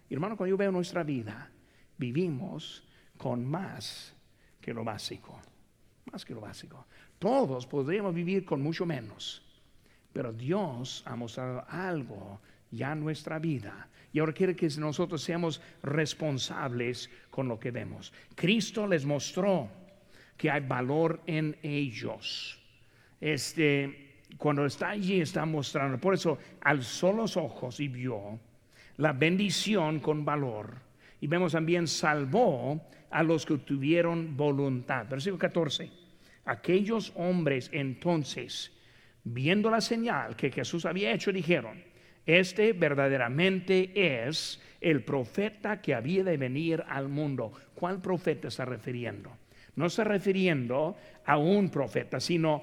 Y 0.09 0.15
hermano, 0.15 0.37
cuando 0.37 0.51
yo 0.51 0.57
veo 0.57 0.71
nuestra 0.71 1.03
vida, 1.03 1.51
vivimos 1.97 2.87
con 3.17 3.47
más 3.47 4.15
que 4.61 4.75
lo 4.75 4.85
básico. 4.85 5.41
Más 6.13 6.25
que 6.25 6.35
lo 6.35 6.41
básico. 6.41 6.87
Todos 7.19 7.67
podríamos 7.67 8.15
vivir 8.15 8.45
con 8.45 8.63
mucho 8.63 8.87
menos. 8.87 9.43
Pero 10.13 10.33
Dios 10.33 11.03
ha 11.07 11.17
mostrado 11.17 11.65
algo 11.69 12.41
ya 12.71 12.93
en 12.93 13.01
nuestra 13.01 13.39
vida. 13.39 13.89
Y 14.13 14.21
ahora 14.21 14.33
quiere 14.33 14.57
que 14.57 14.69
nosotros 14.79 15.23
seamos 15.23 15.61
responsables 15.83 17.11
con 17.31 17.49
lo 17.49 17.59
que 17.59 17.71
vemos. 17.71 18.13
Cristo 18.35 18.87
les 18.87 19.05
mostró 19.05 19.69
que 20.37 20.51
hay 20.51 20.61
valor 20.61 21.21
en 21.27 21.57
ellos. 21.63 22.59
Este, 23.21 24.23
cuando 24.37 24.65
está 24.65 24.91
allí 24.91 25.21
está 25.21 25.45
mostrando, 25.45 25.99
por 25.99 26.15
eso 26.15 26.39
alzó 26.61 27.13
los 27.13 27.37
ojos 27.37 27.81
y 27.81 27.89
vio 27.89 28.39
la 28.97 29.13
bendición 29.13 30.01
con 30.01 30.25
valor. 30.25 30.75
Y 31.21 31.27
vemos 31.27 31.53
también 31.53 31.87
salvó 31.87 32.81
a 33.11 33.23
los 33.23 33.45
que 33.45 33.59
tuvieron 33.59 34.37
voluntad. 34.37 35.07
Versículo 35.09 35.39
14. 35.39 36.08
Aquellos 36.49 37.13
hombres 37.15 37.69
entonces, 37.75 38.73
viendo 39.23 39.69
la 39.69 39.83
señal 39.83 40.35
que 40.35 40.51
Jesús 40.51 40.87
había 40.87 41.13
hecho, 41.13 41.31
dijeron, 41.31 41.85
este 42.25 42.73
verdaderamente 42.73 44.25
es 44.25 44.59
el 44.81 45.05
profeta 45.05 45.83
que 45.83 45.95
había 45.95 46.25
de 46.25 46.39
venir 46.39 46.83
al 46.89 47.11
mundo. 47.11 47.53
¿Cuál 47.75 48.01
profeta 48.01 48.49
está 48.49 48.65
refiriendo? 48.65 49.31
No 49.77 49.87
está 49.87 50.05
refiriendo 50.05 50.97
a 51.27 51.37
un 51.37 51.69
profeta, 51.69 52.19
sino 52.19 52.63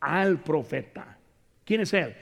al 0.00 0.42
profeta. 0.42 1.18
¿Quién 1.62 1.82
es 1.82 1.92
él? 1.92 2.16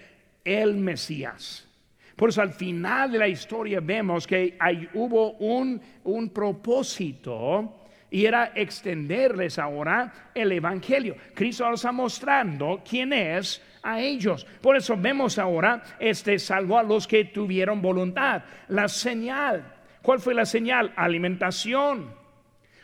El 0.45 0.75
Mesías. 0.75 1.69
Por 2.17 2.31
eso 2.31 2.43
al 2.43 2.55
final 2.55 3.13
de 3.13 3.19
la 3.19 3.29
historia 3.29 3.79
vemos 3.79 4.27
que 4.27 4.57
hay, 4.59 4.89
hubo 4.95 5.35
un, 5.35 5.81
un 6.03 6.31
propósito 6.31 7.84
y 8.15 8.27
era 8.27 8.53
extenderles 8.55 9.59
ahora 9.59 10.31
el 10.37 10.53
Evangelio. 10.53 11.17
Cristo 11.35 11.69
nos 11.69 11.81
está 11.81 11.91
mostrando 11.91 12.81
quién 12.89 13.13
es 13.13 13.61
a 13.83 14.01
ellos. 14.01 14.47
Por 14.61 14.77
eso 14.77 14.97
vemos 14.97 15.37
ahora, 15.37 15.83
este 15.99 16.39
salvó 16.39 16.79
a 16.79 16.85
los 16.85 17.09
que 17.09 17.25
tuvieron 17.25 17.83
voluntad. 17.83 18.45
La 18.69 18.87
señal. 18.87 19.65
¿Cuál 20.01 20.21
fue 20.21 20.33
la 20.33 20.47
señal? 20.47 20.93
Alimentación. 20.95 22.15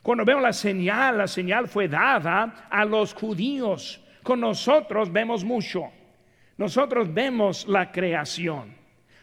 Cuando 0.03 0.25
vemos 0.25 0.43
la 0.43 0.53
señal, 0.53 1.19
la 1.19 1.29
señal 1.29 1.69
fue 1.69 1.87
dada 1.87 2.67
a 2.69 2.85
los 2.85 3.15
judíos. 3.15 4.05
Con 4.25 4.41
nosotros 4.41 5.13
vemos 5.13 5.45
mucho. 5.45 5.93
Nosotros 6.57 7.15
vemos 7.15 7.69
la 7.69 7.93
creación. 7.93 8.75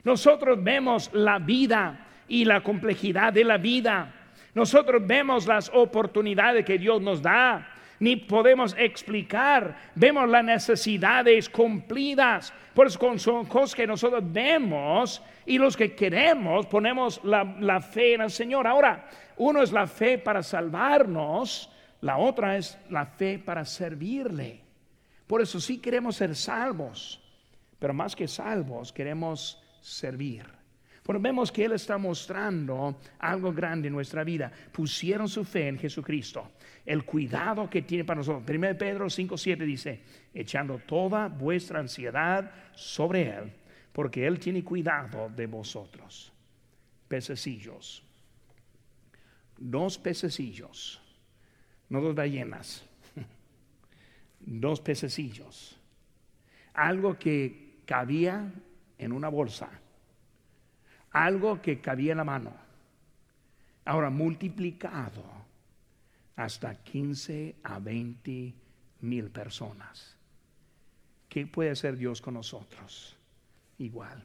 Nosotros 0.06 0.64
vemos 0.64 1.10
la 1.12 1.38
vida 1.38 2.08
y 2.30 2.46
la 2.46 2.64
complejidad 2.64 3.34
de 3.34 3.44
la 3.44 3.58
vida. 3.58 4.17
Nosotros 4.54 5.06
vemos 5.06 5.46
las 5.46 5.70
oportunidades 5.74 6.66
que 6.66 6.78
Dios 6.78 7.02
nos 7.02 7.22
da. 7.22 7.68
Ni 8.00 8.16
podemos 8.16 8.76
explicar. 8.78 9.76
Vemos 9.96 10.30
las 10.30 10.44
necesidades 10.44 11.50
cumplidas. 11.50 12.54
Por 12.74 12.88
eso 12.88 13.18
son 13.18 13.46
cosas 13.46 13.76
que 13.76 13.88
nosotros 13.88 14.24
vemos 14.26 15.22
y 15.46 15.58
los 15.58 15.76
que 15.76 15.96
queremos 15.96 16.68
ponemos 16.68 17.20
la, 17.24 17.44
la 17.60 17.82
fe 17.82 18.14
en 18.14 18.22
el 18.22 18.32
Señor. 18.32 18.68
Ahora, 18.68 19.08
uno 19.38 19.62
es 19.62 19.72
la 19.72 19.88
fe 19.88 20.18
para 20.18 20.44
salvarnos, 20.44 21.72
la 22.02 22.18
otra 22.18 22.58
es 22.58 22.78
la 22.90 23.06
fe 23.06 23.40
para 23.40 23.66
servirle. 23.66 24.62
Por 25.26 25.42
eso 25.42 25.60
sí 25.60 25.80
queremos 25.80 26.16
ser 26.16 26.36
salvos, 26.36 27.22
pero 27.80 27.94
más 27.94 28.16
que 28.16 28.28
salvos 28.28 28.94
queremos 28.94 29.62
servir. 29.82 30.57
Bueno, 31.08 31.22
vemos 31.22 31.54
que 31.54 31.64
Él 31.64 31.72
está 31.72 31.98
mostrando 31.98 33.00
algo 33.20 33.54
grande 33.54 33.88
en 33.88 33.94
nuestra 33.94 34.26
vida. 34.26 34.52
Pusieron 34.74 35.30
su 35.30 35.46
fe 35.46 35.70
en 35.70 35.80
Jesucristo. 35.80 36.52
El 36.86 37.06
cuidado 37.06 37.70
que 37.70 37.82
tiene 37.82 38.04
para 38.04 38.18
nosotros. 38.18 38.44
1 38.48 38.78
Pedro 38.78 39.06
5.7 39.06 39.66
dice, 39.66 40.02
echando 40.34 40.80
toda 40.80 41.30
vuestra 41.30 41.80
ansiedad 41.80 42.52
sobre 42.76 43.30
Él, 43.30 43.54
porque 43.94 44.28
Él 44.28 44.38
tiene 44.38 44.66
cuidado 44.66 45.30
de 45.30 45.48
vosotros. 45.48 46.34
Pececillos. 47.08 48.04
Dos 49.58 49.98
pececillos. 49.98 51.02
No 51.88 52.02
dos 52.02 52.14
ballenas 52.14 52.86
dos 54.42 54.82
pececillos, 54.82 55.80
algo 56.74 57.18
que 57.18 57.80
cabía 57.86 58.52
en 58.98 59.12
una 59.12 59.30
bolsa, 59.30 59.70
algo 61.26 61.62
que 61.62 61.82
cabía 61.82 62.12
en 62.12 62.18
la 62.18 62.24
mano, 62.24 62.54
ahora 63.86 64.10
multiplicado 64.10 65.24
hasta 66.36 66.76
15 66.76 67.56
a 67.64 67.80
20 67.80 68.54
mil 69.02 69.30
personas. 69.32 70.16
¿Qué 71.28 71.48
puede 71.48 71.72
hacer 71.72 71.98
Dios 71.98 72.22
con 72.22 72.36
nosotros? 72.36 73.18
Igual, 73.80 74.24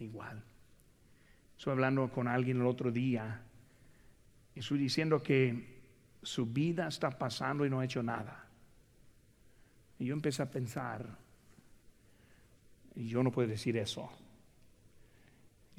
igual. 0.00 0.42
Estoy 1.56 1.72
hablando 1.72 2.10
con 2.10 2.28
alguien 2.28 2.60
el 2.60 2.66
otro 2.66 2.90
día 2.90 3.40
y 4.54 4.60
estoy 4.60 4.78
diciendo 4.78 5.22
que 5.22 5.78
su 6.22 6.46
vida 6.46 6.88
está 6.88 7.10
pasando 7.10 7.64
y 7.64 7.70
no 7.70 7.80
ha 7.80 7.84
hecho 7.84 8.02
nada. 8.02 8.44
Y 10.00 10.06
yo 10.06 10.14
empecé 10.14 10.42
a 10.42 10.50
pensar, 10.50 11.06
y 12.94 13.08
yo 13.08 13.22
no 13.22 13.30
puedo 13.30 13.48
decir 13.48 13.76
eso. 13.76 14.10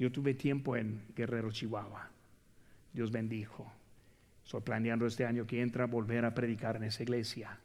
Yo 0.00 0.10
tuve 0.10 0.32
tiempo 0.32 0.76
en 0.76 1.02
Guerrero, 1.14 1.52
Chihuahua. 1.52 2.08
Dios 2.90 3.10
bendijo. 3.12 3.70
Estoy 4.42 4.62
planeando 4.62 5.04
este 5.04 5.26
año 5.26 5.46
que 5.46 5.60
entra 5.60 5.84
volver 5.84 6.24
a 6.24 6.32
predicar 6.32 6.76
en 6.76 6.84
esa 6.84 7.02
iglesia. 7.02 7.60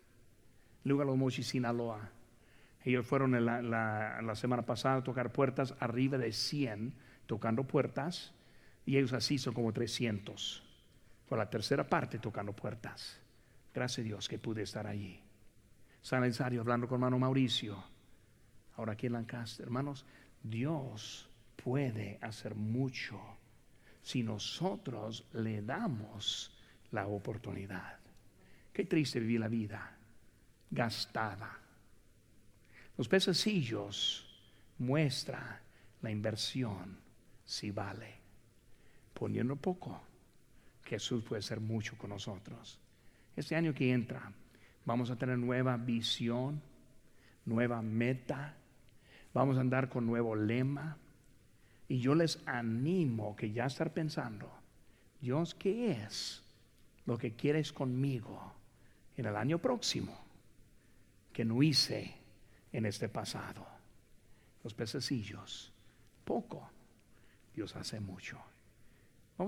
Luego 0.83 1.01
a 1.01 1.05
los 1.05 1.15
Mochi, 1.15 1.43
Sinaloa. 1.43 2.09
Ellos 2.83 3.07
fueron 3.07 3.31
la, 3.45 3.61
la, 3.61 4.35
semana 4.35 4.63
pasada 4.63 4.97
a 4.97 5.03
tocar 5.03 5.31
puertas, 5.31 5.75
arriba 5.79 6.17
de 6.17 6.33
100 6.33 6.93
tocando 7.25 7.63
puertas, 7.63 8.33
y 8.85 8.97
ellos 8.97 9.13
así 9.13 9.37
son 9.37 9.53
como 9.53 9.71
300. 9.71 10.61
Fue 11.27 11.37
la 11.37 11.49
tercera 11.49 11.87
parte 11.87 12.19
tocando 12.19 12.51
puertas. 12.51 13.17
Gracias 13.73 13.99
a 13.99 14.07
Dios 14.07 14.27
que 14.27 14.39
pude 14.39 14.63
estar 14.63 14.85
allí. 14.87 15.21
San 16.01 16.21
Elizario 16.21 16.59
hablando 16.59 16.89
con 16.89 16.97
hermano 16.97 17.17
Mauricio. 17.17 17.81
Ahora 18.75 18.91
aquí 18.91 19.07
en 19.07 19.13
Lancaster, 19.13 19.65
hermanos, 19.65 20.05
Dios 20.43 21.29
puede 21.65 22.19
hacer 22.21 22.55
mucho 22.55 23.19
si 24.01 24.23
nosotros 24.23 25.27
le 25.33 25.63
damos 25.63 26.55
la 26.91 27.07
oportunidad. 27.07 27.99
Qué 28.71 28.85
triste 28.85 29.19
vivir 29.19 29.41
la 29.41 29.49
vida 29.49 29.97
gastada. 30.71 31.59
Los 32.95 33.09
pececillos 33.09 34.25
muestra 34.77 35.59
la 36.01 36.11
inversión 36.11 36.97
si 37.43 37.71
vale. 37.71 38.13
Poniendo 39.13 39.57
poco, 39.57 40.01
Jesús 40.83 41.23
puede 41.23 41.39
hacer 41.39 41.59
mucho 41.59 41.97
con 41.97 42.11
nosotros. 42.11 42.79
Este 43.35 43.55
año 43.55 43.73
que 43.73 43.91
entra, 43.91 44.31
Vamos 44.85 45.09
a 45.09 45.17
tener 45.17 45.37
nueva 45.37 45.77
visión, 45.77 46.61
nueva 47.43 47.81
meta. 47.81 48.53
Vamos 49.33 49.57
a 49.57 49.61
andar 49.61 49.89
con 49.89 50.05
nuevo 50.05 50.35
lema. 50.35 50.97
Y 51.87 51.99
yo 51.99 52.15
les 52.15 52.39
animo 52.45 53.35
que 53.35 53.51
ya 53.51 53.65
estar 53.65 53.93
pensando, 53.93 54.49
Dios, 55.21 55.53
¿qué 55.55 55.91
es 55.91 56.43
lo 57.05 57.17
que 57.17 57.33
quieres 57.33 57.71
conmigo 57.71 58.53
en 59.17 59.25
el 59.25 59.35
año 59.35 59.59
próximo 59.59 60.17
que 61.31 61.45
no 61.45 61.61
hice 61.61 62.15
en 62.71 62.85
este 62.85 63.09
pasado. 63.09 63.65
Los 64.63 64.73
pececillos, 64.73 65.71
poco, 66.23 66.69
Dios 67.53 67.75
hace 67.75 67.99
mucho. 67.99 68.37